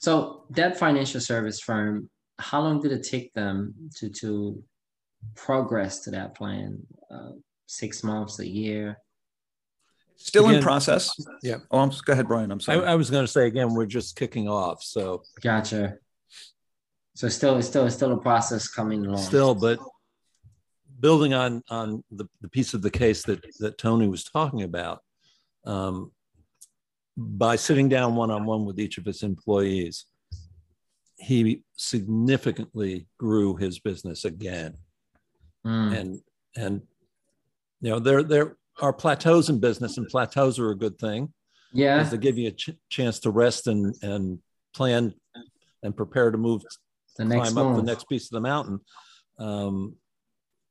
So 0.00 0.44
that 0.50 0.78
financial 0.78 1.22
service 1.22 1.60
firm, 1.60 2.10
how 2.38 2.60
long 2.60 2.82
did 2.82 2.92
it 2.92 3.08
take 3.08 3.32
them 3.32 3.72
to 4.00 4.10
to 4.10 4.62
progress 5.34 6.00
to 6.00 6.10
that 6.10 6.36
plan? 6.36 6.78
Uh, 7.10 7.36
six 7.68 8.04
months, 8.04 8.38
a 8.38 8.46
year? 8.46 8.98
Still 10.22 10.44
again, 10.44 10.56
in 10.58 10.62
process. 10.62 11.10
Yeah. 11.42 11.56
Oh, 11.70 11.80
I'm, 11.80 11.90
go 12.04 12.12
ahead, 12.12 12.28
Brian. 12.28 12.52
I'm 12.52 12.60
sorry. 12.60 12.84
I, 12.84 12.92
I 12.92 12.94
was 12.94 13.10
going 13.10 13.24
to 13.24 13.30
say 13.30 13.48
again, 13.48 13.74
we're 13.74 13.86
just 13.86 14.14
kicking 14.16 14.48
off. 14.48 14.82
So 14.82 15.24
gotcha. 15.42 15.96
So 17.14 17.28
still, 17.28 17.60
still, 17.60 17.90
still 17.90 18.12
a 18.12 18.16
process 18.16 18.68
coming 18.68 19.04
along. 19.04 19.20
Still, 19.20 19.54
but 19.54 19.80
building 21.00 21.34
on 21.34 21.62
on 21.68 22.04
the, 22.12 22.26
the 22.40 22.48
piece 22.48 22.72
of 22.72 22.82
the 22.82 22.90
case 22.90 23.24
that 23.24 23.44
that 23.58 23.78
Tony 23.78 24.06
was 24.06 24.22
talking 24.22 24.62
about, 24.62 25.02
um, 25.66 26.12
by 27.16 27.56
sitting 27.56 27.88
down 27.88 28.14
one 28.14 28.30
on 28.30 28.46
one 28.46 28.64
with 28.64 28.78
each 28.78 28.98
of 28.98 29.04
his 29.04 29.24
employees, 29.24 30.06
he 31.16 31.62
significantly 31.76 33.08
grew 33.18 33.56
his 33.56 33.80
business 33.80 34.24
again, 34.24 34.76
mm. 35.66 35.98
and 35.98 36.20
and 36.56 36.82
you 37.80 37.90
know 37.90 37.98
there 37.98 38.22
there 38.22 38.56
are 38.80 38.92
plateaus 38.92 39.48
in 39.48 39.60
business, 39.60 39.98
and 39.98 40.08
plateaus 40.08 40.58
are 40.58 40.70
a 40.70 40.76
good 40.76 40.98
thing. 40.98 41.32
Yeah, 41.72 42.02
they 42.02 42.18
give 42.18 42.38
you 42.38 42.48
a 42.48 42.52
ch- 42.52 42.76
chance 42.90 43.20
to 43.20 43.30
rest 43.30 43.66
and 43.66 43.94
and 44.02 44.38
plan 44.74 45.14
and 45.82 45.96
prepare 45.96 46.30
to 46.30 46.38
move 46.38 46.62
the 47.16 47.24
climb 47.24 47.58
up 47.58 47.76
the 47.76 47.82
next 47.82 48.08
piece 48.08 48.24
of 48.24 48.30
the 48.30 48.40
mountain. 48.40 48.80
Um, 49.38 49.96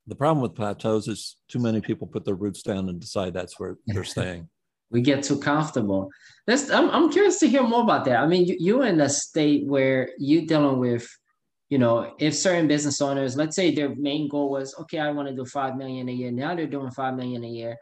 the 0.06 0.14
problem 0.14 0.42
with 0.42 0.54
plateaus 0.54 1.08
is 1.08 1.36
too 1.48 1.60
many 1.60 1.80
people 1.80 2.06
put 2.06 2.24
their 2.24 2.34
roots 2.34 2.62
down 2.62 2.88
and 2.88 2.98
decide 2.98 3.34
that's 3.34 3.58
where 3.58 3.76
they're 3.86 4.04
staying. 4.04 4.48
we 4.90 5.00
get 5.00 5.22
too 5.22 5.38
comfortable. 5.38 6.10
That's, 6.46 6.70
I'm, 6.70 6.90
I'm 6.90 7.10
curious 7.12 7.38
to 7.40 7.48
hear 7.48 7.62
more 7.62 7.82
about 7.82 8.04
that. 8.06 8.16
I 8.16 8.26
mean, 8.26 8.46
you, 8.46 8.56
you're 8.58 8.86
in 8.86 9.00
a 9.00 9.08
state 9.08 9.66
where 9.66 10.10
you're 10.18 10.46
dealing 10.46 10.78
with, 10.78 11.08
you 11.68 11.78
know, 11.78 12.14
if 12.18 12.34
certain 12.34 12.68
business 12.68 13.00
owners, 13.00 13.36
let's 13.36 13.56
say 13.56 13.74
their 13.74 13.94
main 13.94 14.28
goal 14.28 14.50
was, 14.50 14.74
okay, 14.80 14.98
I 14.98 15.10
want 15.10 15.28
to 15.28 15.34
do 15.34 15.44
5 15.44 15.76
million 15.76 16.08
a 16.08 16.12
year. 16.12 16.30
Now 16.30 16.54
they're 16.54 16.66
doing 16.66 16.90
5 16.90 17.14
million 17.14 17.44
a 17.44 17.48
year. 17.48 17.76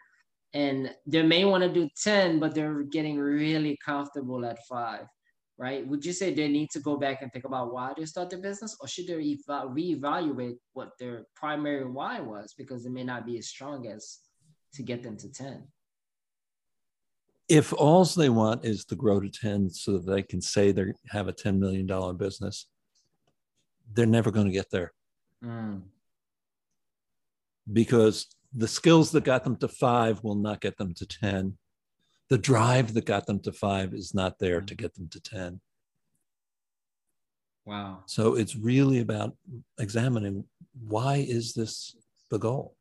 And 0.52 0.94
they 1.06 1.22
may 1.22 1.44
want 1.44 1.62
to 1.62 1.72
do 1.72 1.88
10, 2.02 2.40
but 2.40 2.54
they're 2.54 2.82
getting 2.82 3.18
really 3.18 3.78
comfortable 3.84 4.44
at 4.44 4.58
five 4.68 5.06
right? 5.60 5.86
Would 5.86 6.06
you 6.06 6.14
say 6.14 6.32
they 6.32 6.48
need 6.48 6.70
to 6.70 6.80
go 6.80 6.96
back 6.96 7.20
and 7.20 7.30
think 7.30 7.44
about 7.44 7.72
why 7.72 7.92
they 7.94 8.06
start 8.06 8.30
their 8.30 8.40
business, 8.40 8.74
or 8.80 8.88
should 8.88 9.06
they 9.06 9.20
eva- 9.20 9.68
reevaluate 9.68 10.56
what 10.72 10.92
their 10.98 11.26
primary 11.36 11.84
why 11.84 12.18
was 12.18 12.54
because 12.56 12.86
it 12.86 12.92
may 12.92 13.04
not 13.04 13.26
be 13.26 13.36
as 13.36 13.48
strong 13.48 13.86
as 13.86 14.20
to 14.72 14.82
get 14.82 15.02
them 15.02 15.18
to 15.18 15.30
10? 15.30 15.62
If 17.46 17.74
all 17.74 18.04
they 18.06 18.30
want 18.30 18.64
is 18.64 18.86
to 18.86 18.96
grow 18.96 19.20
to 19.20 19.28
10 19.28 19.68
so 19.68 19.98
that 19.98 20.10
they 20.10 20.22
can 20.22 20.40
say 20.40 20.72
they 20.72 20.94
have 21.10 21.28
a 21.28 21.32
$10 21.32 21.58
million 21.58 21.86
business, 22.16 22.66
they're 23.92 24.06
never 24.06 24.30
going 24.30 24.46
to 24.46 24.52
get 24.52 24.70
there. 24.70 24.92
Mm. 25.44 25.82
Because 27.70 28.28
the 28.54 28.68
skills 28.68 29.10
that 29.12 29.24
got 29.24 29.44
them 29.44 29.56
to 29.56 29.68
five 29.68 30.22
will 30.24 30.34
not 30.34 30.60
get 30.60 30.76
them 30.76 30.94
to 30.94 31.06
10 31.06 31.56
the 32.30 32.38
drive 32.38 32.94
that 32.94 33.04
got 33.04 33.26
them 33.26 33.40
to 33.40 33.52
five 33.52 33.92
is 33.92 34.14
not 34.14 34.38
there 34.38 34.60
to 34.60 34.74
get 34.76 34.94
them 34.94 35.08
to 35.08 35.20
10. 35.20 35.60
Wow. 37.66 38.04
So 38.06 38.36
it's 38.36 38.54
really 38.54 39.00
about 39.00 39.36
examining 39.78 40.44
why 40.86 41.16
is 41.16 41.52
this 41.52 41.96
the 42.30 42.38
goal? 42.38 42.76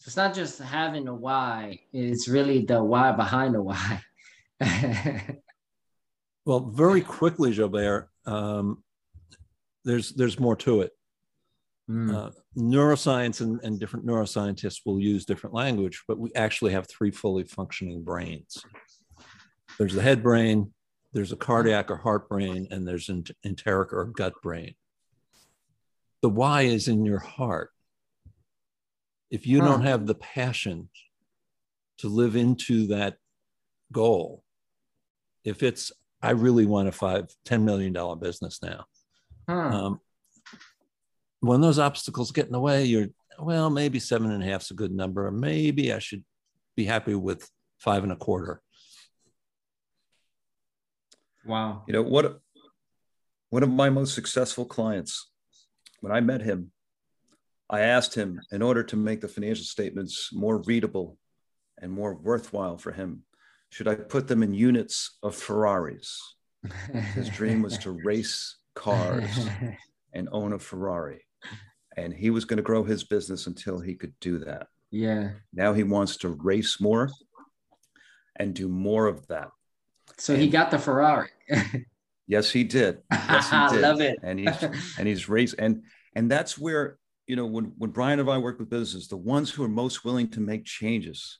So 0.00 0.08
it's 0.08 0.16
not 0.16 0.34
just 0.34 0.60
having 0.60 1.08
a 1.08 1.14
why, 1.14 1.80
it's 1.92 2.28
really 2.28 2.64
the 2.64 2.84
why 2.84 3.10
behind 3.12 3.54
the 3.54 3.62
why. 3.62 4.02
Well, 6.44 6.60
very 6.60 7.00
quickly, 7.18 7.52
Gilbert, 7.52 8.08
um, 8.24 8.82
there's 9.84 10.14
there's 10.14 10.40
more 10.40 10.56
to 10.56 10.80
it. 10.80 10.92
Mm. 11.88 12.14
Uh, 12.14 12.30
neuroscience 12.56 13.40
and, 13.40 13.60
and 13.62 13.80
different 13.80 14.06
neuroscientists 14.06 14.80
will 14.84 15.00
use 15.00 15.24
different 15.24 15.54
language, 15.54 16.02
but 16.06 16.18
we 16.18 16.30
actually 16.34 16.72
have 16.72 16.86
three 16.88 17.10
fully 17.10 17.44
functioning 17.44 18.02
brains. 18.02 18.62
There's 19.78 19.94
the 19.94 20.02
head 20.02 20.22
brain, 20.22 20.72
there's 21.12 21.32
a 21.32 21.36
cardiac 21.36 21.90
or 21.90 21.96
heart 21.96 22.28
brain, 22.28 22.68
and 22.70 22.86
there's 22.86 23.08
an 23.08 23.24
enteric 23.44 23.92
or 23.92 24.04
gut 24.04 24.34
brain. 24.42 24.74
The 26.20 26.28
why 26.28 26.62
is 26.62 26.88
in 26.88 27.04
your 27.04 27.20
heart. 27.20 27.70
If 29.30 29.46
you 29.46 29.60
huh. 29.60 29.68
don't 29.68 29.82
have 29.82 30.06
the 30.06 30.14
passion 30.14 30.90
to 31.98 32.08
live 32.08 32.36
into 32.36 32.88
that 32.88 33.16
goal, 33.92 34.42
if 35.44 35.62
it's, 35.62 35.92
I 36.20 36.30
really 36.30 36.66
want 36.66 36.88
a 36.88 36.92
five, 36.92 37.34
$10 37.46 37.62
million 37.62 37.94
business 38.18 38.60
now. 38.62 38.84
Huh. 39.48 39.54
Um, 39.54 40.00
when 41.40 41.60
those 41.60 41.78
obstacles 41.78 42.32
get 42.32 42.46
in 42.46 42.52
the 42.52 42.60
way, 42.60 42.84
you're, 42.84 43.08
well, 43.38 43.70
maybe 43.70 44.00
seven 44.00 44.30
and 44.30 44.42
a 44.42 44.46
half 44.46 44.62
is 44.62 44.70
a 44.70 44.74
good 44.74 44.92
number. 44.92 45.30
Maybe 45.30 45.92
I 45.92 45.98
should 45.98 46.24
be 46.76 46.84
happy 46.84 47.14
with 47.14 47.48
five 47.78 48.02
and 48.02 48.12
a 48.12 48.16
quarter. 48.16 48.60
Wow. 51.46 51.84
You 51.86 51.94
know, 51.94 52.02
what 52.02 52.40
one 53.50 53.62
of 53.62 53.70
my 53.70 53.88
most 53.88 54.14
successful 54.14 54.64
clients, 54.64 55.30
when 56.00 56.12
I 56.12 56.20
met 56.20 56.42
him, 56.42 56.72
I 57.70 57.80
asked 57.80 58.14
him 58.14 58.40
in 58.50 58.62
order 58.62 58.82
to 58.82 58.96
make 58.96 59.20
the 59.20 59.28
financial 59.28 59.64
statements 59.64 60.30
more 60.32 60.62
readable 60.62 61.16
and 61.80 61.92
more 61.92 62.14
worthwhile 62.14 62.76
for 62.76 62.92
him, 62.92 63.22
should 63.70 63.88
I 63.88 63.94
put 63.94 64.28
them 64.28 64.42
in 64.42 64.54
units 64.54 65.18
of 65.22 65.34
Ferraris? 65.34 66.36
His 67.14 67.28
dream 67.28 67.62
was 67.62 67.78
to 67.78 67.90
race 68.04 68.56
cars 68.74 69.48
and 70.12 70.28
own 70.32 70.52
a 70.52 70.58
Ferrari. 70.58 71.24
And 71.98 72.14
he 72.14 72.30
was 72.30 72.44
going 72.44 72.58
to 72.58 72.62
grow 72.62 72.84
his 72.84 73.02
business 73.02 73.46
until 73.46 73.80
he 73.80 73.94
could 73.94 74.14
do 74.20 74.38
that. 74.40 74.68
Yeah. 74.90 75.30
Now 75.52 75.72
he 75.72 75.82
wants 75.82 76.16
to 76.18 76.28
race 76.28 76.80
more 76.80 77.10
and 78.36 78.54
do 78.54 78.68
more 78.68 79.06
of 79.06 79.26
that. 79.26 79.48
So 80.16 80.34
and, 80.34 80.42
he 80.42 80.48
got 80.48 80.70
the 80.70 80.78
Ferrari. 80.78 81.30
yes, 82.26 82.50
he 82.50 82.64
did. 82.64 82.98
Yes, 83.10 83.50
he 83.50 83.68
did. 83.76 83.82
Love 83.82 84.00
it. 84.00 84.18
and 84.22 84.38
he's 84.38 84.62
and 84.98 85.08
he's 85.08 85.28
race 85.28 85.54
and 85.54 85.82
and 86.14 86.30
that's 86.30 86.56
where 86.56 86.98
you 87.26 87.36
know 87.36 87.46
when 87.46 87.72
when 87.76 87.90
Brian 87.90 88.20
and 88.20 88.30
I 88.30 88.38
work 88.38 88.58
with 88.58 88.70
businesses, 88.70 89.08
the 89.08 89.16
ones 89.16 89.50
who 89.50 89.64
are 89.64 89.68
most 89.68 90.04
willing 90.04 90.28
to 90.30 90.40
make 90.40 90.64
changes, 90.64 91.38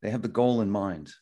they 0.00 0.10
have 0.10 0.22
the 0.22 0.28
goal 0.28 0.62
in 0.62 0.70
mind, 0.70 1.12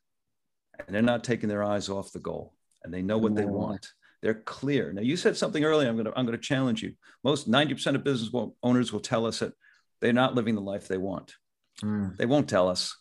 and 0.87 0.95
they're 0.95 1.03
not 1.03 1.25
taking 1.25 1.49
their 1.49 1.65
eyes 1.65 1.89
off 1.89 2.13
the 2.13 2.21
goal, 2.21 2.55
and 2.83 2.95
they 2.95 3.03
know 3.03 3.19
what 3.19 3.35
they 3.35 3.45
want. 3.45 3.87
They're 4.23 4.35
clear. 4.35 4.93
Now, 4.93 5.03
you 5.03 5.17
said 5.17 5.37
something 5.37 5.65
earlier. 5.65 5.89
I'm 5.89 5.97
going 5.97 6.07
to 6.07 6.13
I'm 6.17 6.27
going 6.27 6.39
to 6.39 6.43
challenge 6.43 6.83
you. 6.83 6.93
Most 7.25 7.51
90% 7.51 7.95
of 7.95 8.05
business 8.05 8.31
owners 8.63 8.93
will 8.93 9.01
tell 9.01 9.27
us 9.27 9.39
that 9.39 9.55
they're 10.01 10.13
not 10.13 10.35
living 10.35 10.55
the 10.55 10.61
life 10.61 10.89
they 10.89 10.99
want. 10.99 11.35
Mm. 11.83 12.17
They 12.17 12.27
won't 12.27 12.49
tell 12.49 12.69
us. 12.69 12.97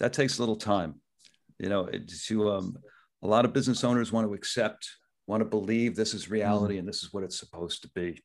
That 0.00 0.12
takes 0.12 0.38
a 0.38 0.42
little 0.42 0.56
time. 0.56 1.00
You 1.58 1.68
know, 1.68 1.88
to 2.26 2.50
um, 2.50 2.76
a 3.22 3.28
lot 3.28 3.44
of 3.44 3.52
business 3.52 3.84
owners 3.84 4.10
want 4.10 4.26
to 4.26 4.34
accept, 4.34 4.88
want 5.26 5.40
to 5.40 5.44
believe 5.44 5.94
this 5.94 6.12
is 6.12 6.28
reality 6.28 6.76
mm. 6.76 6.80
and 6.80 6.88
this 6.88 7.02
is 7.02 7.12
what 7.12 7.22
it's 7.22 7.38
supposed 7.38 7.82
to 7.82 7.90
be. 7.94 8.22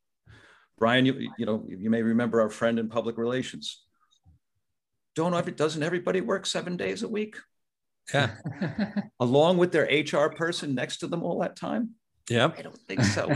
Brian, 0.79 1.05
you, 1.05 1.29
you 1.37 1.45
know, 1.45 1.65
you 1.67 1.89
may 1.89 2.01
remember 2.01 2.41
our 2.41 2.49
friend 2.49 2.79
in 2.79 2.89
public 2.89 3.17
relations. 3.17 3.83
Don't 5.15 5.33
every, 5.33 5.51
doesn't 5.51 5.83
everybody 5.83 6.21
work 6.21 6.45
seven 6.45 6.77
days 6.77 7.03
a 7.03 7.07
week? 7.07 7.35
Yeah. 8.13 8.31
Along 9.19 9.57
with 9.57 9.71
their 9.71 9.83
HR 9.83 10.29
person 10.29 10.73
next 10.73 10.99
to 10.99 11.07
them 11.07 11.21
all 11.21 11.41
that 11.41 11.55
time? 11.55 11.91
Yeah. 12.29 12.51
I 12.57 12.61
don't 12.61 12.77
think 12.87 13.03
so. 13.03 13.29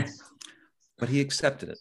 but 0.98 1.08
he 1.08 1.20
accepted 1.20 1.70
it. 1.70 1.78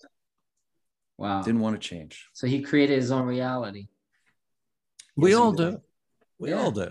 Wow. 1.18 1.42
Didn't 1.42 1.62
want 1.62 1.80
to 1.80 1.88
change. 1.88 2.28
So 2.34 2.48
he 2.48 2.62
created 2.62 2.98
his 2.98 3.12
own 3.12 3.26
reality. 3.26 3.88
We 5.16 5.32
yes, 5.32 5.40
all 5.40 5.52
do. 5.52 5.82
We 6.40 6.50
yeah. 6.50 6.62
all 6.62 6.72
do. 6.72 6.90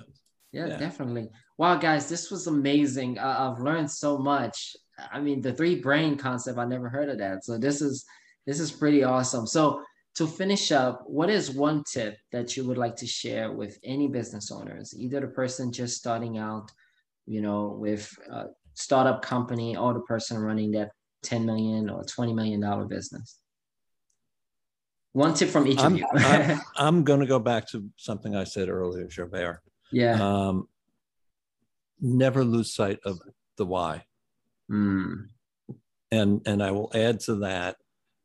Yeah, 0.52 0.66
yeah, 0.66 0.76
definitely. 0.76 1.28
Wow, 1.58 1.76
guys, 1.76 2.08
this 2.08 2.30
was 2.30 2.46
amazing. 2.46 3.18
Uh, 3.18 3.52
I've 3.52 3.62
learned 3.62 3.90
so 3.90 4.18
much. 4.18 4.76
I 5.10 5.20
mean, 5.20 5.40
the 5.40 5.52
three 5.52 5.80
brain 5.80 6.16
concept, 6.16 6.58
I 6.58 6.64
never 6.66 6.88
heard 6.88 7.08
of 7.08 7.18
that. 7.18 7.44
So 7.44 7.58
this 7.58 7.80
is 7.80 8.04
this 8.46 8.60
is 8.60 8.70
pretty 8.70 9.02
awesome. 9.02 9.46
So 9.46 9.82
to 10.16 10.26
finish 10.26 10.72
up, 10.72 11.02
what 11.06 11.30
is 11.30 11.50
one 11.50 11.84
tip 11.90 12.18
that 12.32 12.56
you 12.56 12.66
would 12.66 12.76
like 12.76 12.96
to 12.96 13.06
share 13.06 13.52
with 13.52 13.78
any 13.82 14.08
business 14.08 14.50
owners, 14.50 14.94
either 14.96 15.20
the 15.20 15.28
person 15.28 15.72
just 15.72 15.96
starting 15.96 16.38
out, 16.38 16.70
you 17.26 17.40
know, 17.40 17.76
with 17.78 18.12
uh, 18.30 18.46
startup 18.74 19.22
company 19.22 19.76
or 19.76 19.94
the 19.94 20.00
person 20.00 20.38
running 20.38 20.72
that 20.72 20.90
10 21.22 21.46
million 21.46 21.90
or 21.90 22.04
20 22.04 22.32
million 22.32 22.60
dollar 22.60 22.84
business? 22.84 23.38
One 25.12 25.34
tip 25.34 25.50
from 25.50 25.66
each 25.66 25.78
I'm, 25.78 25.94
of 25.94 25.98
you. 25.98 26.06
I'm, 26.14 26.60
I'm 26.76 27.04
going 27.04 27.20
to 27.20 27.26
go 27.26 27.38
back 27.38 27.68
to 27.68 27.88
something 27.96 28.34
i 28.34 28.44
said 28.44 28.68
earlier 28.68 29.06
Javert. 29.06 29.62
yeah. 29.90 30.14
Um, 30.20 30.68
never 32.00 32.44
lose 32.44 32.74
sight 32.74 32.98
of 33.04 33.20
the 33.56 33.66
why. 33.66 34.04
Mm. 34.70 35.26
and 36.10 36.40
and 36.46 36.62
i 36.62 36.70
will 36.70 36.90
add 36.94 37.20
to 37.20 37.34
that 37.40 37.76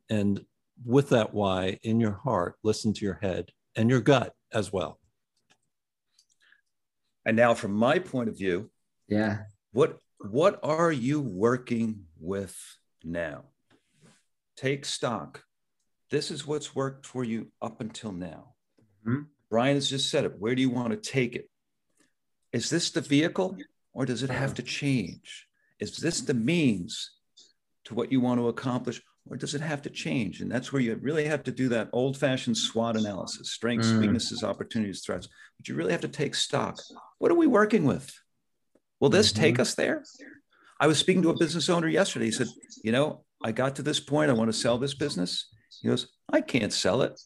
and 0.10 0.45
with 0.86 1.10
that 1.10 1.33
why 1.33 1.79
in 1.83 1.99
your 1.99 2.13
heart 2.13 2.55
listen 2.63 2.93
to 2.93 3.05
your 3.05 3.19
head 3.21 3.51
and 3.75 3.89
your 3.89 4.01
gut 4.01 4.33
as 4.53 4.71
well. 4.71 4.99
And 7.25 7.36
now 7.36 7.53
from 7.53 7.73
my 7.73 7.99
point 7.99 8.29
of 8.29 8.38
view 8.38 8.69
yeah. 9.07 9.39
what 9.71 9.99
what 10.19 10.60
are 10.63 10.91
you 10.91 11.21
working 11.21 12.06
with 12.19 12.56
now? 13.03 13.43
Take 14.56 14.86
stock. 14.86 15.43
This 16.10 16.32
is 16.32 16.47
what's 16.47 16.75
worked 16.75 17.06
for 17.06 17.23
you 17.23 17.51
up 17.62 17.82
until 17.82 18.12
now. 18.12 18.53
Mm-hmm. 19.06 19.23
Brian 19.49 19.75
has 19.75 19.89
just 19.89 20.10
said 20.10 20.25
it. 20.25 20.39
Where 20.39 20.56
do 20.56 20.62
you 20.62 20.69
want 20.69 20.91
to 20.91 20.97
take 20.97 21.36
it? 21.36 21.49
Is 22.51 22.69
this 22.69 22.91
the 22.91 23.01
vehicle 23.01 23.58
or 23.93 24.06
does 24.06 24.23
it 24.23 24.30
have 24.30 24.53
to 24.56 24.63
change? 24.63 25.47
Is 25.80 25.97
this 25.97 26.21
the 26.21 26.34
means 26.34 27.12
to 27.86 27.93
what 27.93 28.12
you 28.12 28.19
want 28.19 28.39
to 28.39 28.47
accomplish 28.47 29.01
or 29.30 29.38
does 29.38 29.53
it 29.53 29.62
have 29.62 29.82
to 29.84 29.89
change? 29.89 30.41
And 30.41 30.51
that's 30.51 30.71
where 30.71 30.82
you 30.82 30.95
really 30.95 31.25
have 31.25 31.43
to 31.43 31.51
do 31.51 31.69
that 31.69 31.89
old 31.93 32.17
fashioned 32.17 32.58
SWOT 32.58 32.97
analysis 32.97 33.51
strengths, 33.51 33.89
mm. 33.89 33.99
weaknesses, 33.99 34.43
opportunities, 34.43 35.01
threats. 35.01 35.27
But 35.58 35.67
you 35.67 35.75
really 35.75 35.91
have 35.91 36.01
to 36.01 36.08
take 36.08 36.36
stock. 36.36 36.80
What 37.19 37.32
are 37.32 37.36
we 37.36 37.47
working 37.47 37.84
with? 37.84 38.17
Will 38.99 39.10
this 39.10 39.31
mm-hmm. 39.31 39.41
take 39.41 39.60
us 39.60 39.75
there? 39.75 40.03
I 40.79 40.88
was 40.88 40.99
speaking 40.99 41.21
to 41.23 41.29
a 41.29 41.38
business 41.38 41.69
owner 41.69 41.88
yesterday. 41.88 42.25
He 42.25 42.31
said, 42.31 42.47
You 42.83 42.91
know, 42.91 43.23
I 43.43 43.51
got 43.51 43.75
to 43.75 43.81
this 43.81 43.99
point. 43.99 44.29
I 44.29 44.33
want 44.33 44.49
to 44.49 44.57
sell 44.57 44.77
this 44.77 44.93
business. 44.93 45.49
He 45.81 45.88
goes, 45.88 46.07
I 46.31 46.41
can't 46.41 46.73
sell 46.73 47.01
it. 47.01 47.19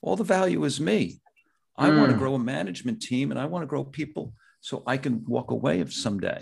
All 0.00 0.16
the 0.16 0.24
value 0.24 0.64
is 0.64 0.80
me. 0.80 1.20
I 1.76 1.90
mm. 1.90 1.98
want 1.98 2.10
to 2.12 2.18
grow 2.18 2.34
a 2.34 2.38
management 2.38 3.02
team 3.02 3.30
and 3.30 3.38
I 3.38 3.46
want 3.46 3.62
to 3.62 3.66
grow 3.66 3.84
people 3.84 4.32
so 4.60 4.82
I 4.86 4.96
can 4.96 5.24
walk 5.26 5.50
away 5.50 5.80
if 5.80 5.92
someday 5.92 6.40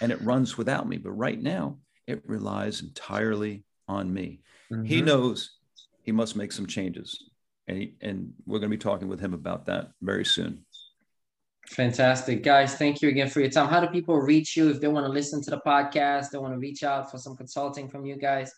and 0.00 0.10
it 0.10 0.20
runs 0.22 0.56
without 0.56 0.88
me. 0.88 0.96
But 0.96 1.12
right 1.12 1.40
now, 1.40 1.78
it 2.06 2.22
relies 2.26 2.80
entirely 2.80 3.64
on 3.86 4.12
me. 4.12 4.40
Mm-hmm. 4.72 4.84
He 4.84 5.02
knows 5.02 5.58
he 6.02 6.12
must 6.12 6.36
make 6.36 6.52
some 6.52 6.66
changes. 6.66 7.30
And, 7.66 7.76
he, 7.76 7.94
and 8.00 8.32
we're 8.46 8.60
going 8.60 8.70
to 8.70 8.76
be 8.76 8.82
talking 8.82 9.08
with 9.08 9.20
him 9.20 9.34
about 9.34 9.66
that 9.66 9.90
very 10.00 10.24
soon. 10.24 10.64
Fantastic. 11.70 12.42
Guys, 12.42 12.74
thank 12.76 13.02
you 13.02 13.08
again 13.08 13.28
for 13.28 13.40
your 13.40 13.50
time. 13.50 13.68
How 13.68 13.80
do 13.80 13.88
people 13.88 14.16
reach 14.16 14.56
you 14.56 14.70
if 14.70 14.80
they 14.80 14.88
want 14.88 15.06
to 15.06 15.12
listen 15.12 15.42
to 15.42 15.50
the 15.50 15.60
podcast, 15.66 16.30
they 16.30 16.38
want 16.38 16.54
to 16.54 16.58
reach 16.58 16.82
out 16.82 17.10
for 17.10 17.18
some 17.18 17.36
consulting 17.36 17.88
from 17.88 18.06
you 18.06 18.16
guys? 18.16 18.52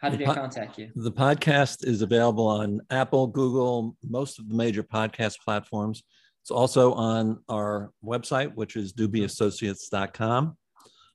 How 0.00 0.08
do 0.08 0.16
the 0.16 0.24
they 0.24 0.26
po- 0.26 0.34
contact 0.34 0.78
you? 0.78 0.90
The 0.94 1.12
podcast 1.12 1.86
is 1.86 2.02
available 2.02 2.46
on 2.46 2.80
Apple, 2.90 3.26
Google, 3.28 3.96
most 4.08 4.38
of 4.38 4.48
the 4.48 4.54
major 4.54 4.82
podcast 4.82 5.38
platforms. 5.44 6.02
It's 6.42 6.50
also 6.50 6.92
on 6.94 7.42
our 7.48 7.92
website, 8.04 8.54
which 8.54 8.76
is 8.76 8.92
do-beassociates.com. 8.92 10.56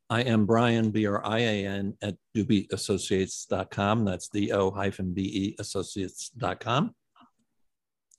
I 0.09 0.21
am 0.21 0.45
Brian, 0.45 0.91
B 0.91 1.05
R 1.05 1.25
I 1.25 1.39
A 1.39 1.65
N, 1.65 1.97
at 2.01 2.15
do-beassociates.com. 2.33 4.05
That's 4.05 4.27
D 4.27 4.51
O 4.51 4.69
hyphen 4.69 5.13
B 5.13 5.21
E 5.21 5.55
associates.com. 5.59 6.93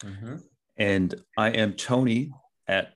Mm-hmm. 0.03 0.37
And 0.77 1.15
I 1.39 1.51
am 1.51 1.75
Tony, 1.75 2.33
at 2.67 2.95